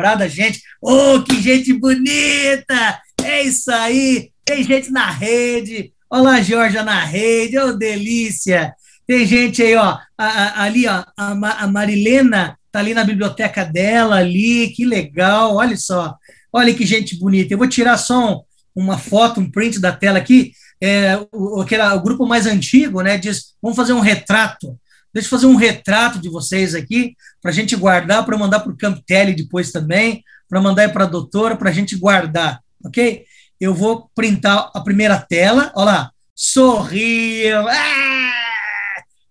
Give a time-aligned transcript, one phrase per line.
[0.00, 0.62] da gente.
[0.80, 3.00] Oh, que gente bonita!
[3.22, 4.30] É isso aí!
[4.44, 5.92] Tem gente na rede.
[6.08, 7.58] Olá, Georgia na rede.
[7.58, 8.72] Oh, delícia!
[9.06, 13.64] Tem gente aí, ó, a, a, ali, ó, a, a Marilena tá ali na biblioteca
[13.64, 16.14] dela, ali, que legal, olha só.
[16.52, 17.52] Olha que gente bonita.
[17.52, 18.40] Eu vou tirar só
[18.74, 20.52] uma foto, um print da tela aqui.
[20.80, 24.78] É, o, aquele, o grupo mais antigo, né, diz, vamos fazer um retrato.
[25.12, 28.72] Deixa eu fazer um retrato de vocês aqui, para a gente guardar, para mandar para
[28.72, 33.24] o Camp Tele depois também, para mandar para a doutora, para a gente guardar, ok?
[33.60, 38.30] Eu vou printar a primeira tela, olha lá, sorriam, ah!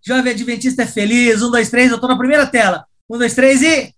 [0.05, 3.61] Jovem Adventista é feliz, um, dois, três, eu estou na primeira tela, um, dois, três
[3.61, 3.93] e...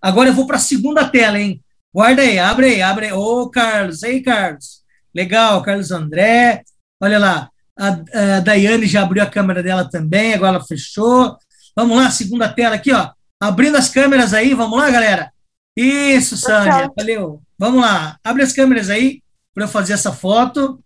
[0.00, 1.62] Agora eu vou para a segunda tela, hein?
[1.92, 3.12] Guarda aí, abre aí, abre aí.
[3.12, 4.82] Ô, Carlos, ei, Carlos.
[5.14, 6.62] Legal, Carlos André.
[7.00, 11.36] Olha lá, a, a Daiane já abriu a câmera dela também, agora ela fechou.
[11.74, 13.10] Vamos lá, segunda tela aqui, ó.
[13.40, 15.30] Abrindo as câmeras aí, vamos lá, galera.
[15.76, 17.42] Isso, Sânia, valeu.
[17.58, 19.22] Vamos lá, abre as câmeras aí
[19.54, 20.82] para eu fazer essa foto.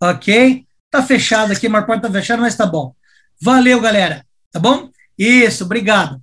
[0.00, 0.64] Ok?
[0.90, 2.94] Tá fechado aqui, mas porta tá fechada, mas tá bom.
[3.40, 4.24] Valeu, galera.
[4.52, 4.90] Tá bom?
[5.18, 6.20] Isso, obrigado.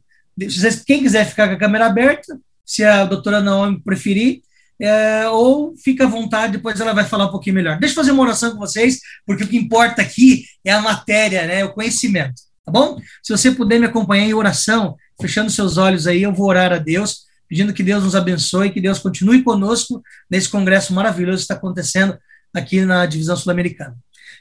[0.86, 4.42] Quem quiser ficar com a câmera aberta, se a doutora Naomi preferir,
[4.82, 7.80] é, ou fica à vontade, depois ela vai falar um pouquinho melhor.
[7.80, 11.46] Deixa eu fazer uma oração com vocês, porque o que importa aqui é a matéria,
[11.46, 13.00] né, o conhecimento, tá bom?
[13.24, 16.78] Se você puder me acompanhar em oração, fechando seus olhos aí, eu vou orar a
[16.78, 21.56] Deus, pedindo que Deus nos abençoe, que Deus continue conosco nesse congresso maravilhoso que está
[21.56, 22.18] acontecendo
[22.54, 23.96] aqui na divisão sul-americana.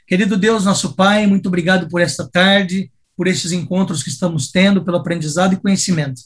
[0.07, 4.83] Querido Deus, nosso Pai, muito obrigado por esta tarde, por esses encontros que estamos tendo,
[4.83, 6.21] pelo aprendizado e conhecimento.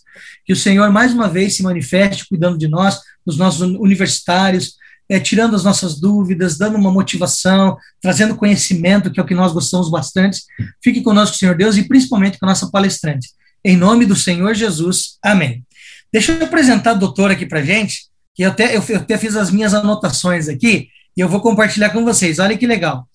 [0.46, 4.76] Que o Senhor, mais uma vez, se manifeste cuidando de nós, dos nossos universitários,
[5.08, 9.52] é, tirando as nossas dúvidas, dando uma motivação, trazendo conhecimento, que é o que nós
[9.52, 10.42] gostamos bastante.
[10.84, 13.30] Fique conosco, Senhor Deus, e principalmente com a nossa palestrante.
[13.64, 15.18] Em nome do Senhor Jesus.
[15.24, 15.66] Amém.
[16.14, 19.52] Deixa eu apresentar a doutora aqui para gente, que eu até, eu até fiz as
[19.52, 22.40] minhas anotações aqui, e eu vou compartilhar com vocês.
[22.40, 23.08] Olha que legal.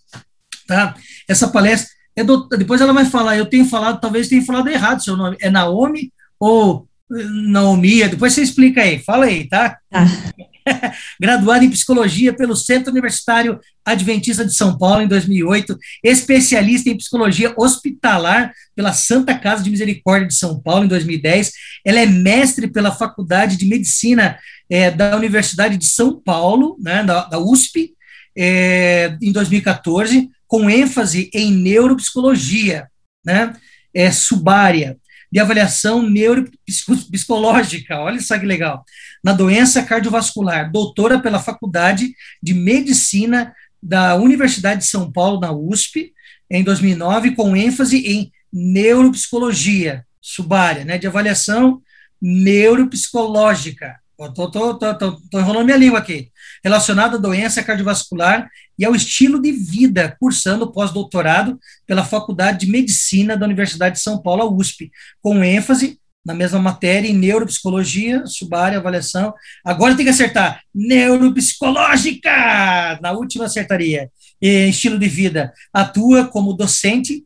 [0.67, 0.95] Tá?
[1.29, 5.03] Essa palestra é do, depois ela vai falar, eu tenho falado, talvez tenha falado errado
[5.03, 5.37] seu nome.
[5.41, 8.09] É Naomi ou Naomi?
[8.09, 8.99] Depois você explica aí.
[9.01, 9.79] Fala aí, tá?
[9.91, 10.07] tá.
[11.21, 17.53] Graduada em psicologia pelo Centro Universitário Adventista de São Paulo em 2008, especialista em psicologia
[17.57, 21.53] hospitalar pela Santa Casa de Misericórdia de São Paulo em 2010.
[21.85, 24.39] Ela é mestre pela Faculdade de Medicina
[24.71, 27.93] é, da Universidade de São Paulo, né, da, da USP,
[28.37, 32.87] é, em 2014 com ênfase em neuropsicologia,
[33.27, 33.57] né?
[33.93, 34.97] É, subária,
[35.33, 38.85] de avaliação neuropsicológica, olha só que legal,
[39.23, 46.13] na doença cardiovascular, doutora pela Faculdade de Medicina da Universidade de São Paulo, na USP,
[46.49, 51.83] em 2009, com ênfase em neuropsicologia subária, né, de avaliação
[52.23, 53.97] neuropsicológica.
[54.19, 56.31] Estou enrolando minha língua aqui.
[56.63, 58.49] Relacionada à doença cardiovascular
[58.79, 64.23] e ao estilo de vida, cursando pós-doutorado pela Faculdade de Medicina da Universidade de São
[64.23, 69.35] Paulo, USP, com ênfase na mesma matéria em neuropsicologia, subárea, avaliação.
[69.65, 72.99] Agora tem que acertar neuropsicológica!
[73.03, 74.11] Na última acertaria.
[74.41, 75.53] E, estilo de vida.
[75.73, 77.25] Atua como docente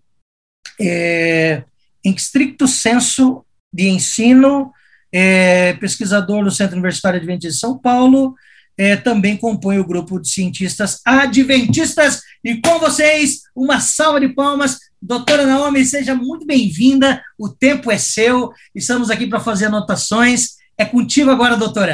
[0.80, 1.62] é,
[2.04, 4.72] em estricto senso de ensino
[5.12, 8.34] é pesquisador no Centro Universitário Adventista de São Paulo,
[8.78, 12.22] é, também compõe o grupo de cientistas adventistas.
[12.44, 14.78] E com vocês, uma salva de palmas.
[15.02, 17.20] Doutora Naomi, seja muito bem-vinda.
[17.36, 18.52] O tempo é seu.
[18.72, 20.56] Estamos aqui para fazer anotações.
[20.78, 21.92] É contigo agora, doutora.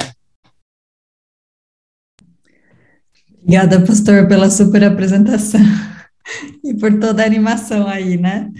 [3.42, 5.60] Obrigada, pastor, pela super apresentação
[6.64, 8.50] e por toda a animação aí, né?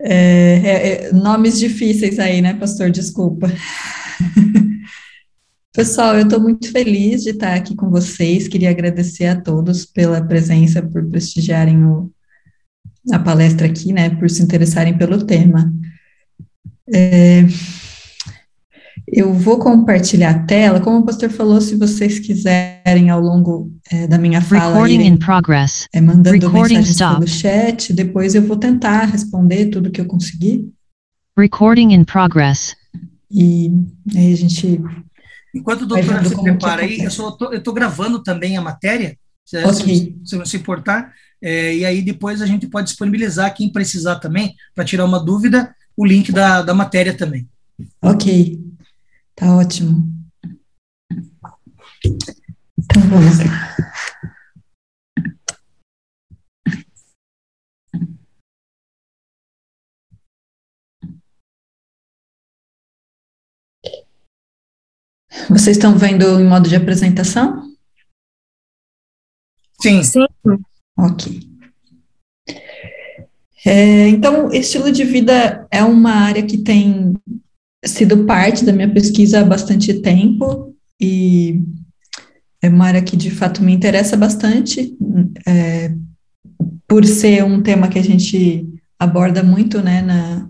[0.00, 2.90] É, é, é, nomes difíceis aí, né, pastor?
[2.90, 3.48] Desculpa.
[5.72, 8.46] Pessoal, eu estou muito feliz de estar aqui com vocês.
[8.46, 12.12] Queria agradecer a todos pela presença, por prestigiarem o,
[13.12, 15.72] a palestra aqui, né, por se interessarem pelo tema.
[16.92, 17.42] É,
[19.06, 24.06] eu vou compartilhar a tela, como o pastor falou, se vocês quiserem ao longo é,
[24.06, 25.86] da minha fala Recording in progress.
[25.92, 27.14] É, mandando Recording mensagens stop.
[27.14, 30.68] pelo chat, depois eu vou tentar responder tudo que eu conseguir.
[31.38, 32.74] Recording in progress.
[33.30, 33.70] E
[34.14, 34.80] aí a gente
[35.54, 37.08] Enquanto o doutor se prepara aí, eu
[37.56, 40.16] estou gravando também a matéria, se, okay.
[40.24, 44.54] se, se se importar, é, e aí depois a gente pode disponibilizar quem precisar também,
[44.74, 47.46] para tirar uma dúvida, o link da, da matéria também.
[48.02, 48.58] Ok.
[49.36, 50.04] Tá ótimo.
[52.78, 53.74] Então vamos lá.
[65.50, 67.74] Vocês estão vendo em modo de apresentação?
[69.80, 70.02] Sim.
[70.02, 70.26] Sim.
[70.96, 71.40] Ok.
[73.66, 77.14] É, então, estilo de vida é uma área que tem
[77.84, 81.60] sido parte da minha pesquisa há bastante tempo e
[82.62, 84.96] é uma área que de fato me interessa bastante,
[85.46, 85.94] é,
[86.88, 88.66] por ser um tema que a gente
[88.98, 90.48] aborda muito né, na,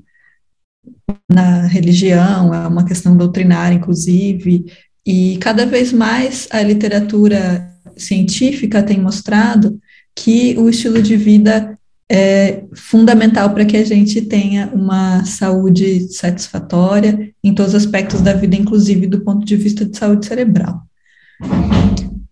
[1.28, 4.64] na religião, é uma questão doutrinária, inclusive,
[5.04, 9.78] e cada vez mais a literatura científica tem mostrado
[10.14, 11.76] que o estilo de vida
[12.10, 18.34] é fundamental para que a gente tenha uma saúde satisfatória em todos os aspectos da
[18.34, 20.82] vida, inclusive do ponto de vista de saúde cerebral.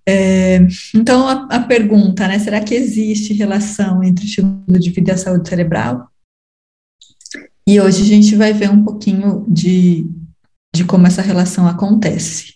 [0.07, 0.59] É,
[0.95, 5.19] então, a, a, pergunta, né, será que existe relação entre estilo de vida e a
[5.19, 6.09] saúde cerebral?
[7.67, 10.05] E hoje a gente vai ver um pouquinho de,
[10.75, 12.55] de como essa relação acontece.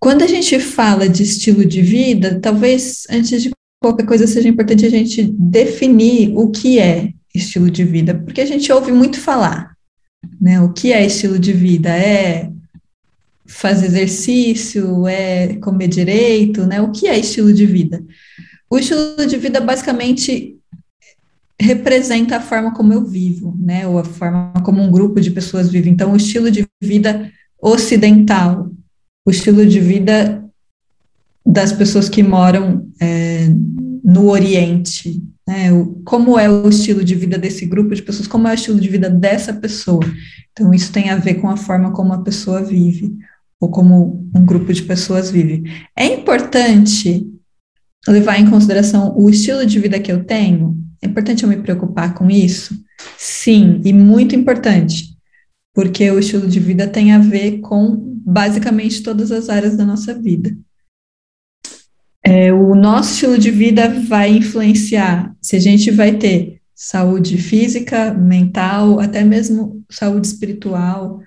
[0.00, 3.50] Quando a gente fala de estilo de vida, talvez antes de
[3.82, 8.46] qualquer coisa seja importante a gente definir o que é estilo de vida, porque a
[8.46, 9.74] gente ouve muito falar,
[10.40, 10.60] né?
[10.60, 11.90] O que é estilo de vida?
[11.90, 12.50] É
[13.44, 16.80] fazer exercício, é comer direito, né?
[16.80, 18.02] O que é estilo de vida?
[18.70, 20.56] O estilo de vida basicamente
[21.60, 23.86] representa a forma como eu vivo, né?
[23.86, 25.90] Ou a forma como um grupo de pessoas vive.
[25.90, 27.30] Então, o estilo de vida
[27.60, 28.70] ocidental,
[29.24, 30.41] o estilo de vida
[31.44, 33.48] das pessoas que moram é,
[34.04, 35.72] no Oriente, né?
[35.72, 38.80] O, como é o estilo de vida desse grupo de pessoas, como é o estilo
[38.80, 40.04] de vida dessa pessoa.
[40.52, 43.16] Então, isso tem a ver com a forma como a pessoa vive,
[43.60, 45.64] ou como um grupo de pessoas vive.
[45.96, 47.26] É importante
[48.08, 50.76] levar em consideração o estilo de vida que eu tenho?
[51.00, 52.76] É importante eu me preocupar com isso?
[53.16, 55.16] Sim, e muito importante,
[55.74, 60.14] porque o estilo de vida tem a ver com basicamente todas as áreas da nossa
[60.14, 60.56] vida.
[62.24, 68.12] É, o nosso estilo de vida vai influenciar se a gente vai ter saúde física,
[68.12, 71.20] mental, até mesmo saúde espiritual,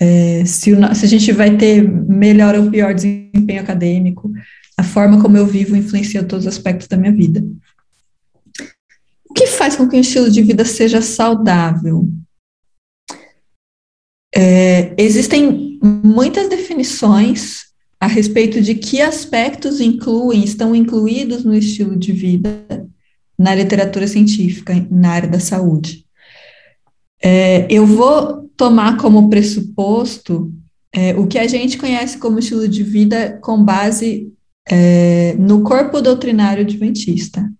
[0.00, 4.32] é, se, o, se a gente vai ter melhor ou pior desempenho acadêmico,
[4.76, 7.44] a forma como eu vivo influencia todos os aspectos da minha vida.
[9.28, 12.08] O que faz com que o estilo de vida seja saudável?
[14.34, 17.66] É, existem muitas definições
[17.98, 22.86] a respeito de que aspectos incluem, estão incluídos no estilo de vida
[23.38, 26.06] na literatura científica, na área da saúde.
[27.22, 30.52] É, eu vou tomar como pressuposto
[30.92, 34.32] é, o que a gente conhece como estilo de vida com base
[34.68, 37.50] é, no corpo doutrinário adventista.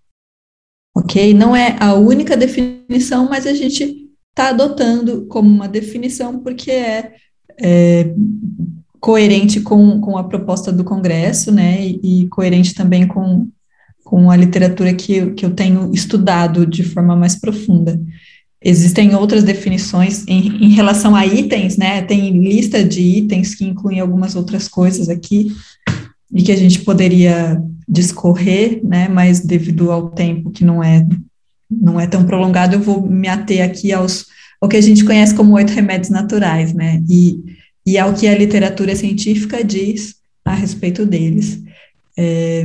[0.95, 1.35] Ok?
[1.35, 7.15] Não é a única definição, mas a gente está adotando como uma definição porque é,
[7.61, 8.15] é
[9.01, 13.49] coerente com, com a proposta do Congresso, né, e, e coerente também com,
[14.05, 18.01] com a literatura que, que eu tenho estudado de forma mais profunda.
[18.63, 22.03] Existem outras definições em, em, relação a itens, né?
[22.03, 25.55] Tem lista de itens que incluem algumas outras coisas aqui
[26.33, 29.09] e que a gente poderia discorrer, né?
[29.09, 31.07] Mas devido ao tempo que não é
[31.71, 34.27] não é tão prolongado, eu vou me ater aqui aos
[34.61, 37.03] ao que a gente conhece como oito remédios naturais, né?
[37.09, 37.56] E,
[37.87, 41.63] e ao que a literatura científica diz a respeito deles.
[42.19, 42.65] É,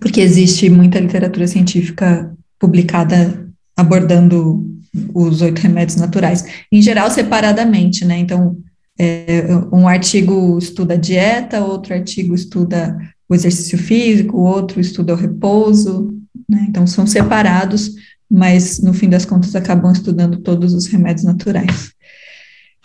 [0.00, 4.66] porque existe muita literatura científica publicada abordando
[5.12, 8.18] os oito remédios naturais, em geral separadamente, né?
[8.18, 8.56] Então,
[8.98, 12.96] é, um artigo estuda a dieta, outro artigo estuda
[13.28, 16.14] o exercício físico, outro estuda o repouso,
[16.48, 16.66] né?
[16.68, 17.90] Então, são separados,
[18.30, 21.92] mas no fim das contas acabam estudando todos os remédios naturais.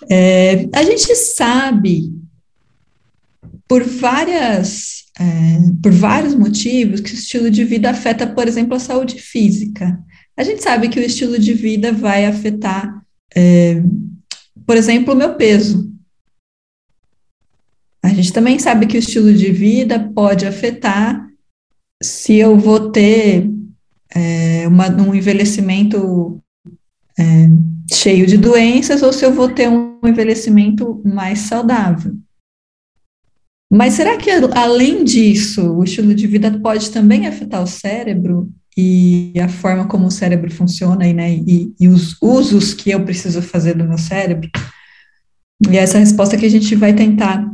[0.09, 2.11] É, a gente sabe
[3.67, 5.23] por várias é,
[5.81, 9.99] por vários motivos que o estilo de vida afeta, por exemplo, a saúde física.
[10.35, 13.03] A gente sabe que o estilo de vida vai afetar,
[13.35, 13.81] é,
[14.65, 15.91] por exemplo, o meu peso.
[18.03, 21.29] A gente também sabe que o estilo de vida pode afetar
[22.01, 23.47] se eu vou ter
[24.13, 26.41] é, uma, um envelhecimento
[27.17, 27.47] é,
[27.91, 32.15] cheio de doenças ou se eu vou ter um envelhecimento mais saudável.
[33.71, 39.33] Mas será que, além disso, o estilo de vida pode também afetar o cérebro e
[39.39, 43.41] a forma como o cérebro funciona e, né, e, e os usos que eu preciso
[43.41, 44.49] fazer do meu cérebro.
[45.69, 47.49] E essa resposta que a gente vai tentar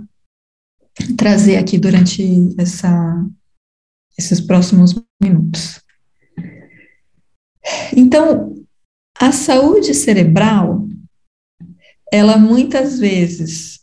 [1.15, 3.25] trazer aqui durante essa,
[4.17, 5.81] esses próximos minutos.
[7.95, 8.55] Então,
[9.19, 10.87] a saúde cerebral,
[12.11, 13.79] ela muitas vezes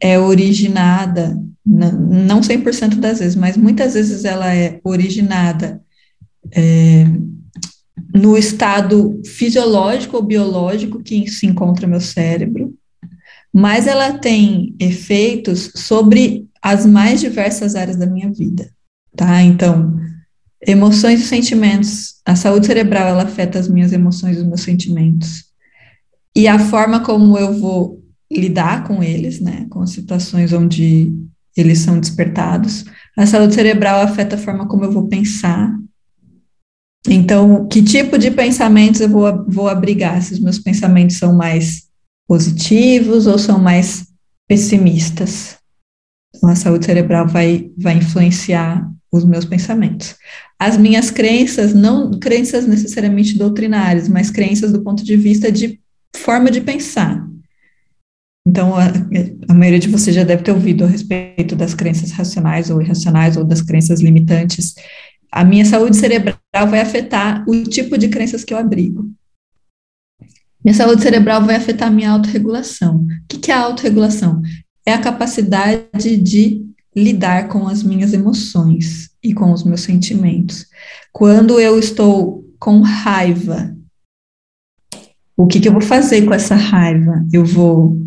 [0.00, 5.82] é originada, não 100% das vezes, mas muitas vezes ela é originada
[6.52, 7.04] é,
[8.14, 12.74] no estado fisiológico ou biológico que se encontra meu cérebro,
[13.52, 18.70] mas ela tem efeitos sobre as mais diversas áreas da minha vida,
[19.16, 19.42] tá?
[19.42, 19.98] Então,
[20.66, 25.44] emoções e sentimentos, a saúde cerebral ela afeta as minhas emoções os meus sentimentos.
[26.34, 31.12] E a forma como eu vou lidar com eles, né, com as situações onde
[31.56, 32.84] eles são despertados.
[33.16, 35.72] A saúde cerebral afeta a forma como eu vou pensar.
[37.08, 40.20] Então, que tipo de pensamentos eu vou, vou abrigar?
[40.20, 41.84] Se os meus pensamentos são mais
[42.26, 44.04] positivos ou são mais
[44.48, 45.56] pessimistas?
[46.34, 50.16] Então, a saúde cerebral vai, vai influenciar os meus pensamentos.
[50.58, 55.80] As minhas crenças, não crenças necessariamente doutrinárias, mas crenças do ponto de vista de
[56.16, 57.26] forma de pensar.
[58.46, 58.86] Então, a,
[59.48, 63.36] a, maioria de vocês já deve ter ouvido a respeito das crenças racionais ou irracionais
[63.36, 64.74] ou das crenças limitantes.
[65.32, 69.10] A minha saúde cerebral vai afetar o tipo de crenças que eu abrigo.
[70.64, 73.04] Minha saúde cerebral vai afetar a minha autorregulação.
[73.04, 74.40] O que é a autorregulação?
[74.86, 76.65] É a capacidade de
[76.96, 80.66] lidar com as minhas emoções e com os meus sentimentos.
[81.12, 83.76] Quando eu estou com raiva,
[85.36, 87.22] o que, que eu vou fazer com essa raiva?
[87.30, 88.00] Eu vou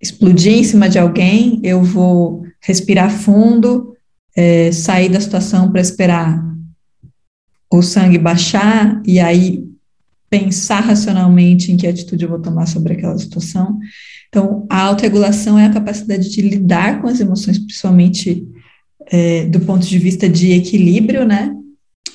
[0.00, 3.94] explodir em cima de alguém, eu vou respirar fundo,
[4.36, 6.44] é, sair da situação para esperar
[7.72, 9.67] o sangue baixar e aí
[10.30, 13.78] pensar racionalmente em que atitude eu vou tomar sobre aquela situação.
[14.28, 18.46] Então, a autorregulação é a capacidade de lidar com as emoções, principalmente
[19.10, 21.54] é, do ponto de vista de equilíbrio, né?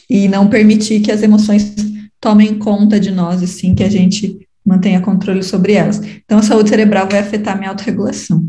[0.09, 1.73] E não permitir que as emoções
[2.21, 5.99] tomem conta de nós, assim, que a gente mantenha controle sobre elas.
[6.23, 8.45] Então, a saúde cerebral vai afetar a minha autorregulação.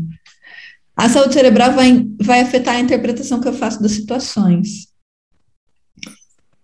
[0.95, 4.87] A saúde cerebral vai, vai afetar a interpretação que eu faço das situações.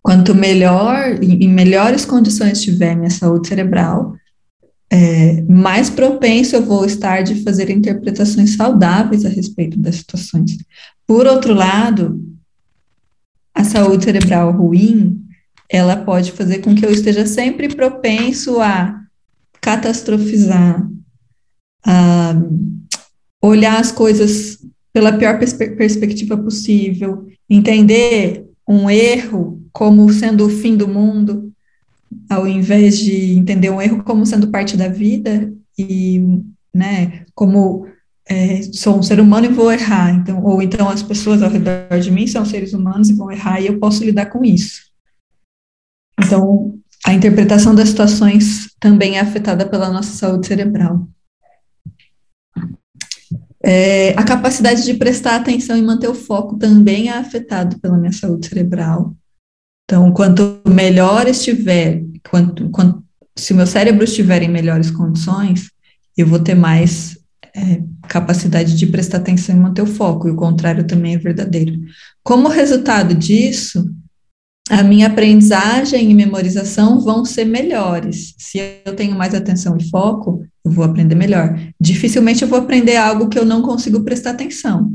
[0.03, 4.15] Quanto melhor, em melhores condições tiver minha saúde cerebral,
[4.91, 10.57] é, mais propenso eu vou estar de fazer interpretações saudáveis a respeito das situações.
[11.07, 12.19] Por outro lado,
[13.53, 15.23] a saúde cerebral ruim,
[15.69, 18.99] ela pode fazer com que eu esteja sempre propenso a
[19.61, 20.89] catastrofizar,
[21.85, 22.35] a
[23.41, 24.57] olhar as coisas
[24.91, 31.51] pela pior perspe perspectiva possível, entender um erro como sendo o fim do mundo,
[32.29, 36.21] ao invés de entender um erro como sendo parte da vida e,
[36.73, 37.87] né, como
[38.27, 41.99] é, sou um ser humano e vou errar, então, ou então as pessoas ao redor
[41.99, 44.81] de mim são seres humanos e vão errar e eu posso lidar com isso.
[46.23, 51.07] Então, a interpretação das situações também é afetada pela nossa saúde cerebral.
[53.63, 58.11] É, a capacidade de prestar atenção e manter o foco também é afetado pela minha
[58.11, 59.15] saúde cerebral.
[59.91, 63.03] Então, quanto melhor estiver, quanto, quanto,
[63.35, 65.69] se meu cérebro estiver em melhores condições,
[66.15, 67.17] eu vou ter mais
[67.53, 71.77] é, capacidade de prestar atenção e manter o foco, e o contrário também é verdadeiro.
[72.23, 73.83] Como resultado disso,
[74.69, 78.33] a minha aprendizagem e memorização vão ser melhores.
[78.37, 81.59] Se eu tenho mais atenção e foco, eu vou aprender melhor.
[81.77, 84.89] Dificilmente eu vou aprender algo que eu não consigo prestar atenção.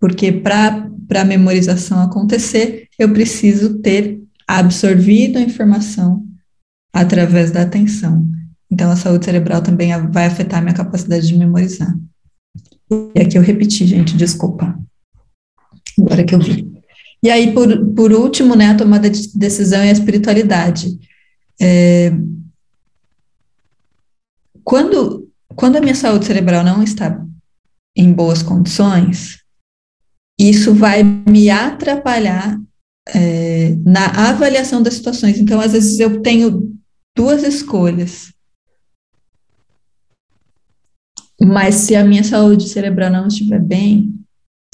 [0.00, 6.26] Porque para a memorização acontecer, eu preciso ter absorvido a informação
[6.92, 8.26] através da atenção.
[8.70, 11.94] Então, a saúde cerebral também vai afetar a minha capacidade de memorizar.
[13.14, 14.76] E aqui eu repeti, gente, desculpa.
[15.98, 16.70] Agora que eu vi.
[17.22, 20.98] E aí, por, por último, né, a tomada de decisão e a espiritualidade.
[21.60, 22.12] É,
[24.64, 27.22] quando, quando a minha saúde cerebral não está
[27.94, 29.39] em boas condições,
[30.48, 32.58] isso vai me atrapalhar
[33.08, 35.38] é, na avaliação das situações.
[35.38, 36.74] Então, às vezes, eu tenho
[37.14, 38.32] duas escolhas.
[41.42, 44.14] Mas se a minha saúde cerebral não estiver bem,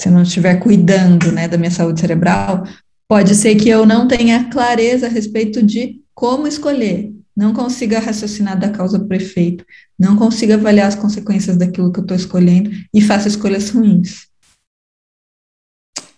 [0.01, 2.65] se eu não estiver cuidando né, da minha saúde cerebral,
[3.09, 8.59] pode ser que eu não tenha clareza a respeito de como escolher, não consiga raciocinar
[8.59, 9.65] da causa para efeito,
[9.99, 14.27] não consiga avaliar as consequências daquilo que eu estou escolhendo e faça escolhas ruins.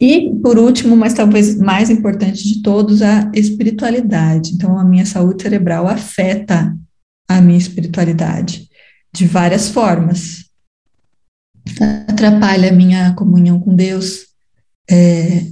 [0.01, 4.53] E, por último, mas talvez mais importante de todos, a espiritualidade.
[4.55, 6.77] Então, a minha saúde cerebral afeta
[7.29, 8.69] a minha espiritualidade
[9.13, 10.49] de várias formas
[12.09, 14.27] atrapalha a minha comunhão com Deus,
[14.91, 15.45] é,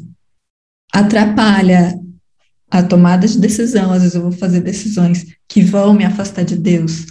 [0.92, 1.98] atrapalha
[2.70, 3.92] a tomada de decisão.
[3.92, 7.06] Às vezes eu vou fazer decisões que vão me afastar de Deus,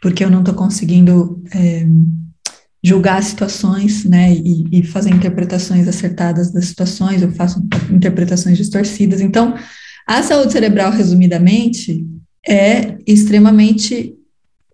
[0.00, 1.86] porque eu não estou conseguindo é,
[2.86, 9.20] julgar situações, né, e, e, fazer interpretações acertadas das situações, eu faço interpretações distorcidas.
[9.20, 9.56] Então,
[10.06, 12.06] a saúde cerebral, resumidamente,
[12.46, 14.14] é extremamente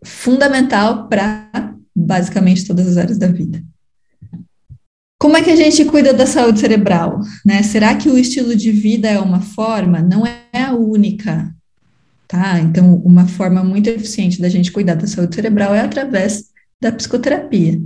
[0.04, 3.62] fundamental para basicamente todas as áreas da vida.
[5.18, 7.18] Como é que a gente cuida da saúde cerebral?
[7.46, 7.62] Né?
[7.62, 10.02] Será que o estilo de vida é uma forma?
[10.02, 11.50] Não é a única,
[12.28, 12.60] tá?
[12.60, 17.80] Então, uma forma muito eficiente da gente cuidar da saúde cerebral é através da psicoterapia.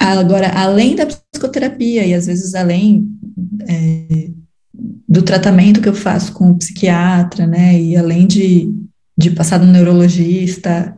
[0.00, 3.06] Agora, além da psicoterapia e às vezes além
[3.68, 4.30] é,
[5.06, 8.72] do tratamento que eu faço com o psiquiatra, né, e além de,
[9.16, 10.96] de passar no neurologista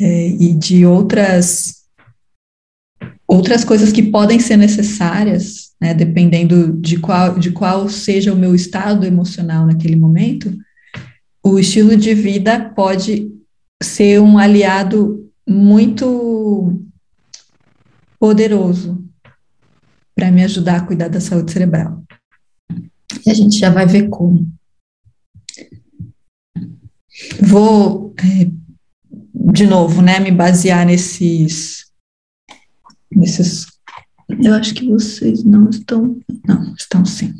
[0.00, 1.76] é, e de outras
[3.30, 8.54] outras coisas que podem ser necessárias, né, dependendo de qual, de qual seja o meu
[8.54, 10.56] estado emocional naquele momento,
[11.44, 13.30] o estilo de vida pode
[13.82, 16.87] ser um aliado muito
[18.18, 19.04] poderoso
[20.14, 22.02] para me ajudar a cuidar da saúde cerebral.
[23.24, 24.46] E a gente já vai ver como.
[27.40, 28.50] Vou, é,
[29.52, 31.88] de novo, né, me basear nesses
[33.10, 33.66] nesses.
[34.42, 36.18] Eu acho que vocês não estão.
[36.46, 37.32] Não, estão sim.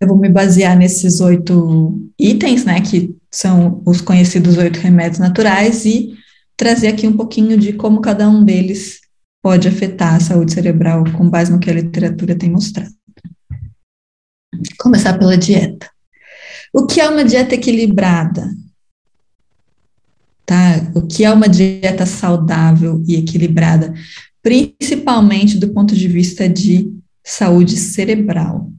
[0.00, 5.84] Eu vou me basear nesses oito itens, né, que são os conhecidos oito remédios naturais,
[5.84, 6.16] e
[6.62, 9.00] trazer aqui um pouquinho de como cada um deles
[9.42, 12.94] pode afetar a saúde cerebral, com base no que a literatura tem mostrado.
[14.78, 15.90] Começar pela dieta.
[16.72, 18.48] O que é uma dieta equilibrada?
[20.46, 20.90] tá?
[20.94, 23.92] O que é uma dieta saudável e equilibrada,
[24.42, 26.92] principalmente do ponto de vista de
[27.24, 28.71] saúde cerebral.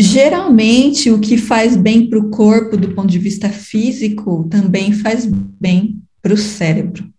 [0.00, 5.26] Geralmente, o que faz bem para o corpo do ponto de vista físico também faz
[5.26, 7.12] bem para o cérebro.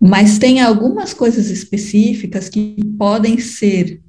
[0.00, 4.02] Mas tem algumas coisas específicas que podem ser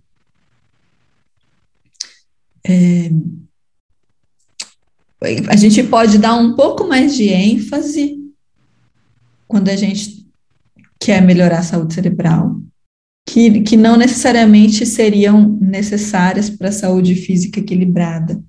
[2.64, 3.10] é,
[5.50, 8.18] a gente pode dar um pouco mais de ênfase
[9.48, 10.28] quando a gente
[11.00, 12.62] quer melhorar a saúde cerebral,
[13.28, 18.42] que, que não necessariamente seriam necessárias para a saúde física equilibrada.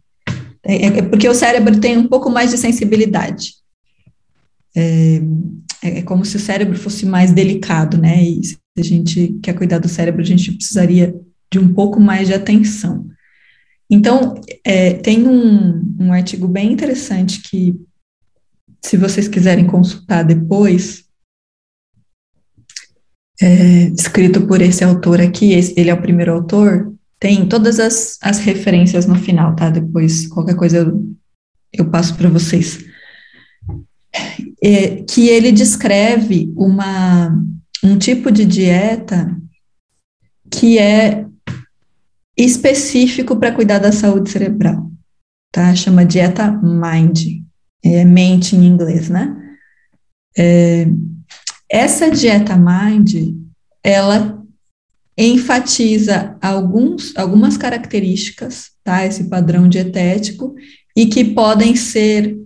[0.64, 3.54] É, é, porque o cérebro tem um pouco mais de sensibilidade.
[4.76, 5.20] É,
[5.82, 8.22] é, é como se o cérebro fosse mais delicado, né?
[8.22, 11.12] E se a gente quer cuidar do cérebro, a gente precisaria
[11.50, 13.04] de um pouco mais de atenção.
[13.90, 17.74] Então, é, tem um, um artigo bem interessante que,
[18.84, 21.07] se vocês quiserem consultar depois,
[23.40, 28.38] é, escrito por esse autor aqui, ele é o primeiro autor, tem todas as, as
[28.38, 29.70] referências no final, tá?
[29.70, 31.04] Depois, qualquer coisa eu,
[31.72, 32.84] eu passo para vocês.
[34.62, 37.36] É, que ele descreve uma,
[37.84, 39.36] um tipo de dieta
[40.50, 41.26] que é
[42.36, 44.90] específico para cuidar da saúde cerebral,
[45.52, 45.74] tá?
[45.74, 47.44] Chama dieta MIND,
[47.84, 49.36] é mente em inglês, né?
[50.36, 50.86] É,
[51.70, 53.36] essa dieta MIND,
[53.82, 54.42] ela
[55.16, 59.04] enfatiza alguns, algumas características, tá?
[59.04, 60.54] Esse padrão dietético,
[60.96, 62.38] e que podem ser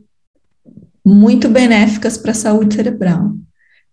[1.05, 3.37] muito benéficas para a saúde cerebral,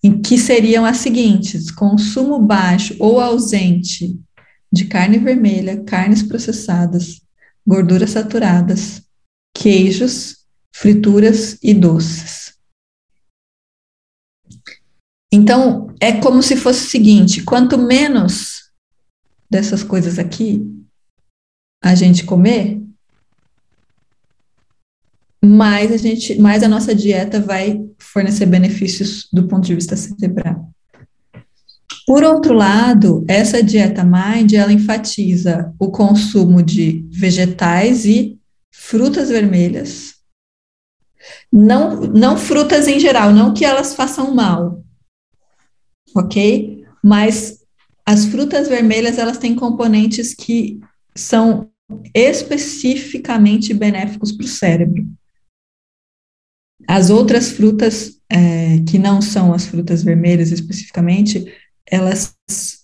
[0.04, 4.18] em que seriam as seguintes: consumo baixo ou ausente
[4.72, 7.22] de carne vermelha, carnes processadas,
[7.66, 9.02] gorduras saturadas,
[9.54, 10.38] queijos,
[10.72, 12.54] frituras e doces.
[15.32, 18.70] Então, é como se fosse o seguinte: quanto menos
[19.50, 20.66] dessas coisas aqui
[21.82, 22.82] a gente comer,
[25.44, 30.70] mais a gente, mais a nossa dieta vai fornecer benefícios do ponto de vista cerebral.
[32.06, 38.38] Por outro lado, essa dieta Mind, ela enfatiza o consumo de vegetais e
[38.72, 40.16] frutas vermelhas.
[41.52, 44.84] Não, não frutas em geral, não que elas façam mal,
[46.16, 46.86] ok?
[47.04, 47.60] Mas
[48.06, 50.80] as frutas vermelhas, elas têm componentes que
[51.16, 51.70] são
[52.14, 55.08] especificamente benéficos para o cérebro.
[56.88, 61.46] As outras frutas, é, que não são as frutas vermelhas especificamente,
[61.86, 62.36] elas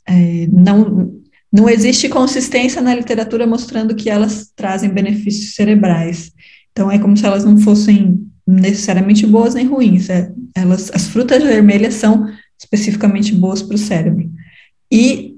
[0.07, 1.19] é, não,
[1.51, 6.31] não existe consistência na literatura mostrando que elas trazem benefícios cerebrais.
[6.71, 10.09] Então, é como se elas não fossem necessariamente boas nem ruins.
[10.09, 12.27] É, elas, as frutas vermelhas são
[12.65, 14.29] especificamente boas para o cérebro.
[14.91, 15.37] E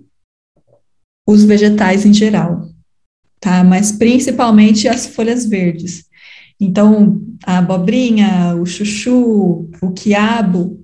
[1.28, 2.70] os vegetais em geral,
[3.40, 3.63] tá?
[3.63, 6.06] Mas principalmente as folhas verdes.
[6.60, 10.84] Então, a abobrinha, o chuchu, o quiabo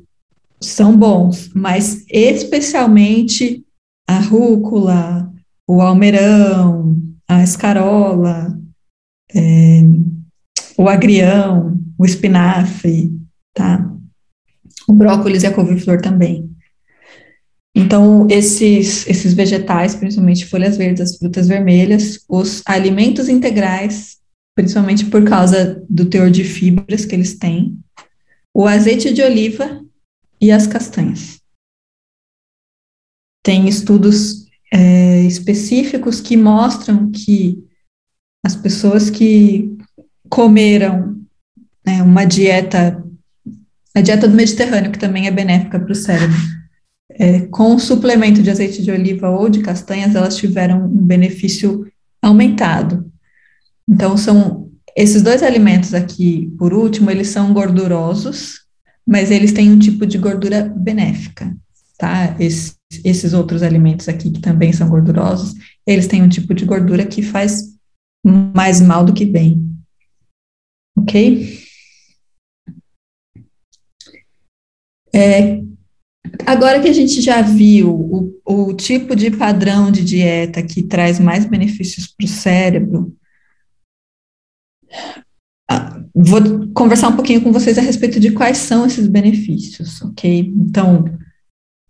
[0.61, 3.65] são bons, mas especialmente
[4.07, 5.31] a rúcula,
[5.67, 6.95] o almeirão,
[7.27, 8.57] a escarola,
[9.33, 9.81] é,
[10.77, 13.11] o agrião, o espinafre,
[13.53, 13.92] tá?
[14.87, 16.49] O brócolis e a couve-flor também.
[17.75, 24.17] Então, esses, esses vegetais, principalmente folhas verdes, as frutas vermelhas, os alimentos integrais,
[24.55, 27.79] principalmente por causa do teor de fibras que eles têm,
[28.53, 29.83] o azeite de oliva
[30.39, 31.41] e as castanhas.
[33.43, 37.63] Tem estudos é, específicos que mostram que
[38.45, 39.75] as pessoas que
[40.29, 41.21] comeram
[41.85, 43.02] né, uma dieta,
[43.95, 46.35] a dieta do Mediterrâneo, que também é benéfica para o cérebro,
[47.11, 51.85] é, com suplemento de azeite de oliva ou de castanhas, elas tiveram um benefício
[52.21, 53.11] aumentado.
[53.87, 58.61] Então, são esses dois alimentos aqui, por último, eles são gordurosos,
[59.05, 61.55] mas eles têm um tipo de gordura benéfica,
[61.97, 62.35] tá?
[62.39, 65.53] Esses, esses outros alimentos aqui, que também são gordurosos,
[65.85, 67.73] eles têm um tipo de gordura que faz
[68.25, 69.69] mais mal do que bem.
[70.95, 71.62] Ok?
[75.15, 75.63] É,
[76.45, 81.19] Agora que a gente já viu o, o tipo de padrão de dieta que traz
[81.19, 83.15] mais benefícios para o cérebro,
[86.15, 90.53] vou conversar um pouquinho com vocês a respeito de quais são esses benefícios, ok?
[90.55, 91.05] Então,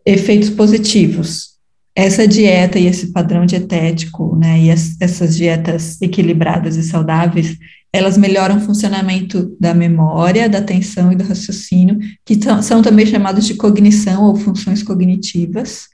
[0.05, 1.53] efeitos positivos.
[1.95, 7.55] Essa dieta e esse padrão dietético, né, e as, essas dietas equilibradas e saudáveis,
[7.95, 13.45] elas melhoram o funcionamento da memória, da atenção e do raciocínio, que são também chamados
[13.45, 15.89] de cognição ou funções cognitivas,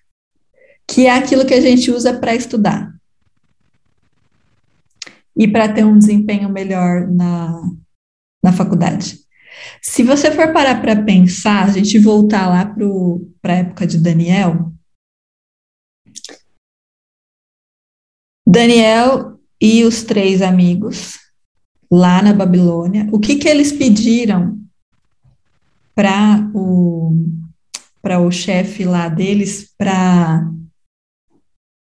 [0.88, 2.98] que é aquilo que a gente usa para estudar.
[5.36, 7.62] E para ter um desempenho melhor na,
[8.42, 9.20] na faculdade.
[9.82, 12.66] Se você for parar para pensar, a gente voltar lá
[13.42, 14.72] para a época de Daniel.
[18.48, 21.29] Daniel e os três amigos
[21.92, 24.60] lá na Babilônia, o que, que eles pediram
[25.96, 27.14] para o,
[28.02, 30.50] para o chefe lá deles para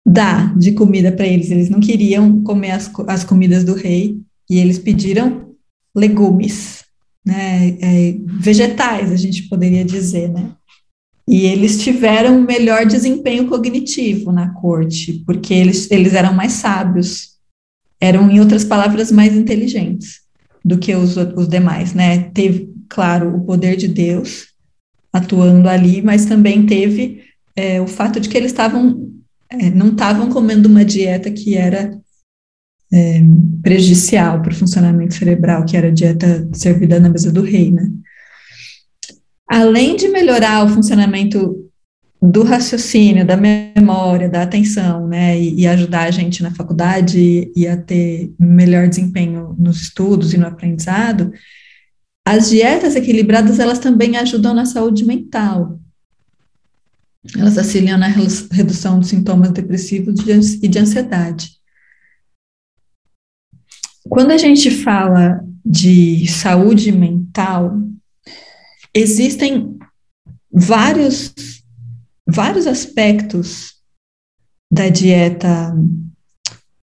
[0.06, 1.50] dar de comida para eles.
[1.50, 5.54] Eles não queriam comer as, as comidas do rei e eles pediram
[5.94, 6.84] legumes,
[7.24, 10.52] né, é, vegetais, a gente poderia dizer, né?
[11.28, 17.38] E eles tiveram um melhor desempenho cognitivo na corte, porque eles, eles eram mais sábios
[18.00, 20.20] eram, em outras palavras, mais inteligentes
[20.64, 22.30] do que os, os demais, né?
[22.34, 24.48] Teve, claro, o poder de Deus
[25.12, 27.22] atuando ali, mas também teve
[27.56, 29.10] é, o fato de que eles estavam,
[29.48, 31.98] é, não estavam comendo uma dieta que era
[32.92, 33.20] é,
[33.62, 37.90] prejudicial para o funcionamento cerebral, que era a dieta servida na mesa do rei, né?
[39.48, 41.69] Além de melhorar o funcionamento
[42.22, 47.66] do raciocínio, da memória, da atenção, né, e, e, ajudar a gente na faculdade e
[47.66, 51.32] a ter melhor desempenho nos estudos e no aprendizado,
[52.26, 55.80] as dietas equilibradas, elas também ajudam na saúde mental.
[57.36, 60.20] Elas auxiliam na redução dos sintomas depressivos
[60.62, 61.52] e de ansiedade.
[64.08, 67.78] Quando a gente fala de saúde mental,
[68.94, 69.78] existem
[70.52, 71.59] vários
[72.30, 73.74] vários aspectos
[74.72, 75.74] da dieta,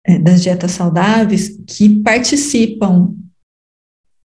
[0.06, 3.14] é, das dietas saudáveis que participam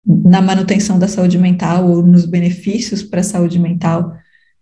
[0.06, 4.18] na manutenção da saúde mental ou nos benefícios para a saúde mental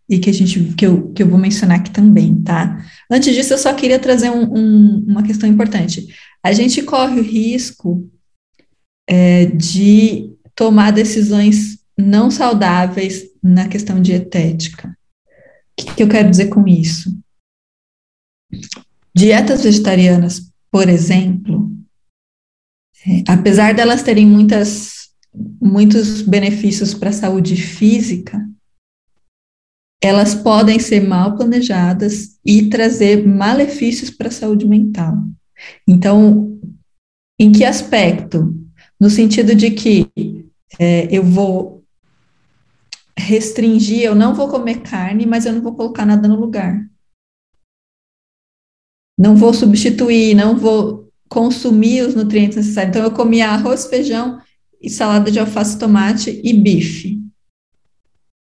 [0.10, 2.84] e que a gente que eu, que eu vou mencionar aqui também, tá?
[3.12, 6.08] Antes disso, eu só queria trazer um, um, uma questão importante.
[6.42, 8.10] A gente corre o risco
[9.08, 14.96] é, de tomar decisões não saudáveis na questão dietética.
[15.80, 17.18] O que, eu quero dizer com isso?
[19.16, 21.72] Dietas vegetarianas, por exemplo,
[23.06, 25.12] é, apesar delas terem muitas,
[25.62, 28.48] muitos benefícios para a saúde física,
[30.02, 35.16] elas podem ser mal planejadas e trazer malefícios para a saúde mental.
[35.88, 36.60] Então,
[37.40, 38.56] em que aspecto?
[39.00, 40.08] No sentido de que
[40.80, 41.77] é, eu vou
[43.18, 46.88] restringir, eu não vou comer carne, mas eu não vou colocar nada no lugar.
[49.18, 52.96] Não vou substituir, não vou consumir os nutrientes necessários.
[52.96, 54.40] Então, eu comia arroz, feijão
[54.82, 57.18] e salada de alface, tomate e bife.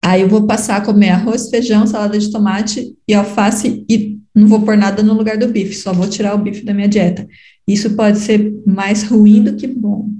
[0.04, 4.46] Aí eu vou passar a comer arroz, feijão, salada de tomate e alface e não
[4.46, 7.26] vou pôr nada no lugar do bife, só vou tirar o bife da minha dieta.
[7.66, 10.10] Isso pode ser mais ruim do que bom.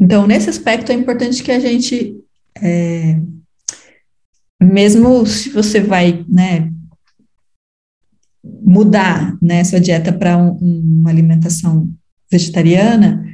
[0.00, 2.16] Então, nesse aspecto, é importante que a gente,
[2.60, 3.18] é,
[4.62, 6.70] mesmo se você vai, né,
[8.42, 10.58] mudar, né, sua dieta para um,
[11.00, 11.88] uma alimentação
[12.30, 13.24] vegetariana,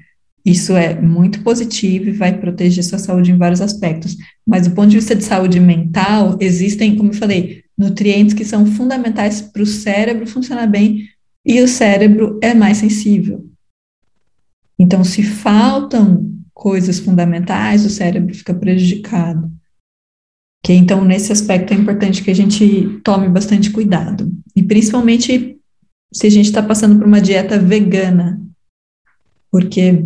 [0.44, 4.16] isso é muito positivo e vai proteger sua saúde em vários aspectos.
[4.46, 8.66] Mas do ponto de vista de saúde mental, existem, como eu falei, nutrientes que são
[8.66, 11.04] fundamentais para o cérebro funcionar bem
[11.44, 13.46] e o cérebro é mais sensível.
[14.78, 16.29] Então, se faltam
[16.60, 19.50] coisas fundamentais, o cérebro fica prejudicado.
[20.62, 25.58] Que então nesse aspecto é importante que a gente tome bastante cuidado e principalmente
[26.12, 28.38] se a gente está passando por uma dieta vegana,
[29.50, 30.04] porque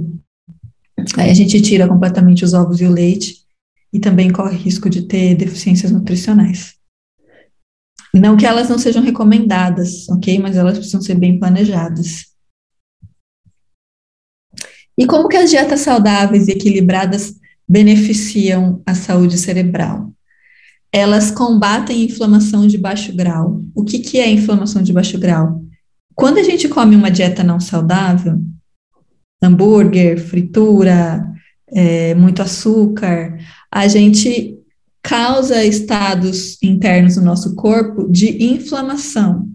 [1.17, 3.43] aí a gente tira completamente os ovos e o leite
[3.93, 6.77] e também corre risco de ter deficiências nutricionais.
[8.15, 10.39] Não que elas não sejam recomendadas, ok?
[10.39, 12.34] Mas elas precisam ser bem planejadas.
[14.97, 17.35] E como que as dietas saudáveis e equilibradas
[17.69, 20.13] beneficiam a saúde cerebral?
[20.93, 23.63] Elas combatem inflamação de baixo grau.
[23.75, 25.61] O que, que é inflamação de baixo grau?
[26.15, 28.41] Quando a gente come uma dieta não saudável,
[29.43, 31.27] hambúrguer, fritura,
[31.69, 33.37] é, muito açúcar,
[33.71, 34.57] a gente
[35.03, 39.49] causa estados internos no nosso corpo de inflamação.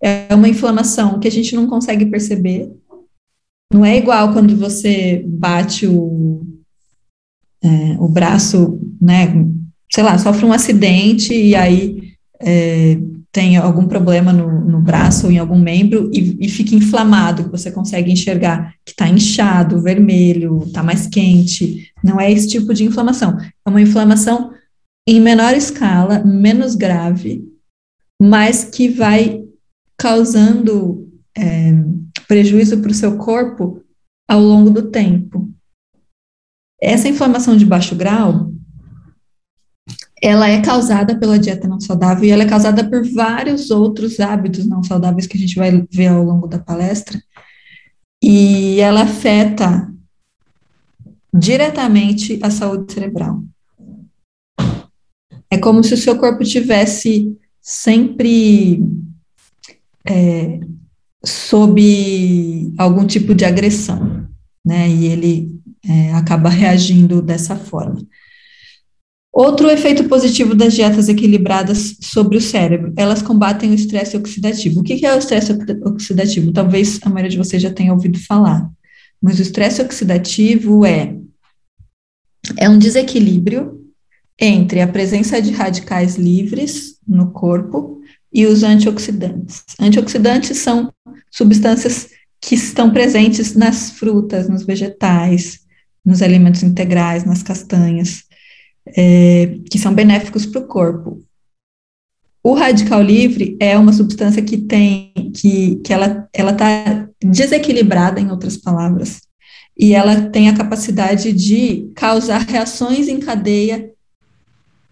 [0.00, 2.70] É uma inflamação que a gente não consegue perceber.
[3.72, 6.46] Não é igual quando você bate o,
[7.62, 9.26] é, o braço, né?
[9.92, 12.98] Sei lá, sofre um acidente e aí é,
[13.30, 17.70] tem algum problema no, no, braço ou em algum membro e, e fica inflamado, você
[17.70, 21.92] consegue enxergar que está inchado, vermelho, está mais quente.
[22.02, 23.36] Não é esse tipo de inflamação.
[23.38, 24.52] É uma inflamação
[25.06, 27.44] em menor escala, menos grave,
[28.20, 29.42] mas que vai
[29.96, 31.72] causando é,
[32.28, 33.82] prejuízo para o seu corpo
[34.28, 35.50] ao longo do tempo.
[36.80, 38.52] Essa inflamação de baixo grau,
[40.22, 44.66] ela é causada pela dieta não saudável e ela é causada por vários outros hábitos
[44.66, 47.20] não saudáveis que a gente vai ver ao longo da palestra.
[48.22, 49.92] E ela afeta
[51.32, 53.42] diretamente a saúde cerebral.
[55.50, 58.82] É como se o seu corpo tivesse sempre
[60.04, 60.60] é,
[61.24, 64.26] sob algum tipo de agressão,
[64.64, 64.88] né?
[64.88, 68.06] E ele é, acaba reagindo dessa forma.
[69.32, 74.80] Outro efeito positivo das dietas equilibradas sobre o cérebro, elas combatem o estresse oxidativo.
[74.80, 75.52] O que é o estresse
[75.84, 76.52] oxidativo?
[76.52, 78.68] Talvez a maioria de vocês já tenha ouvido falar,
[79.22, 81.14] mas o estresse oxidativo é,
[82.56, 83.78] é um desequilíbrio
[84.40, 87.97] entre a presença de radicais livres no corpo
[88.32, 89.64] e os antioxidantes.
[89.80, 90.92] Antioxidantes são
[91.30, 92.10] substâncias
[92.40, 95.60] que estão presentes nas frutas, nos vegetais,
[96.04, 98.24] nos alimentos integrais, nas castanhas,
[98.86, 101.22] é, que são benéficos para o corpo.
[102.42, 108.56] O radical livre é uma substância que tem, que, que ela está desequilibrada, em outras
[108.56, 109.20] palavras,
[109.76, 113.92] e ela tem a capacidade de causar reações em cadeia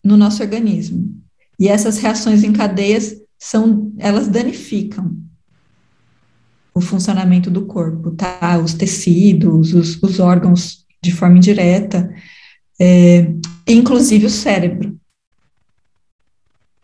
[0.03, 1.15] no nosso organismo.
[1.59, 5.17] E essas reações em cadeias são, elas danificam
[6.75, 8.59] o funcionamento do corpo, tá?
[8.63, 12.13] Os tecidos, os, os órgãos de forma indireta,
[12.79, 13.33] é,
[13.67, 14.99] inclusive o cérebro.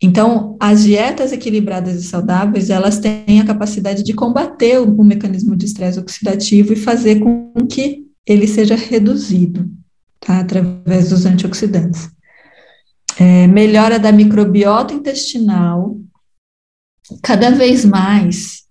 [0.01, 5.55] Então, as dietas equilibradas e saudáveis, elas têm a capacidade de combater o, o mecanismo
[5.55, 9.71] de estresse oxidativo e fazer com que ele seja reduzido,
[10.19, 10.41] tá?
[10.41, 12.11] Através dos antioxidantes
[13.19, 15.97] é, melhora da microbiota intestinal,
[17.23, 18.65] cada vez mais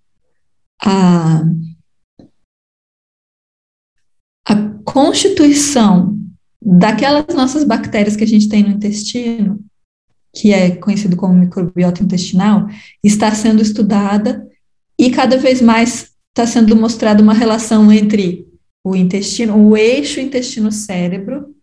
[0.82, 1.42] a,
[4.46, 6.18] a constituição
[6.60, 9.64] daquelas nossas bactérias que a gente tem no intestino,
[10.34, 12.66] que é conhecido como microbiota intestinal,
[13.02, 14.46] está sendo estudada
[14.98, 18.46] e cada vez mais está sendo mostrada uma relação entre
[18.84, 21.54] o intestino, o eixo intestino-cérebro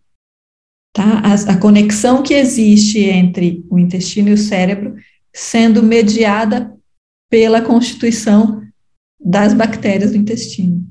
[0.94, 1.22] tá?
[1.24, 4.96] A, a conexão que existe entre o intestino e o cérebro
[5.34, 6.76] sendo mediada
[7.30, 8.62] pela constituição
[9.20, 10.86] das bactérias do intestino.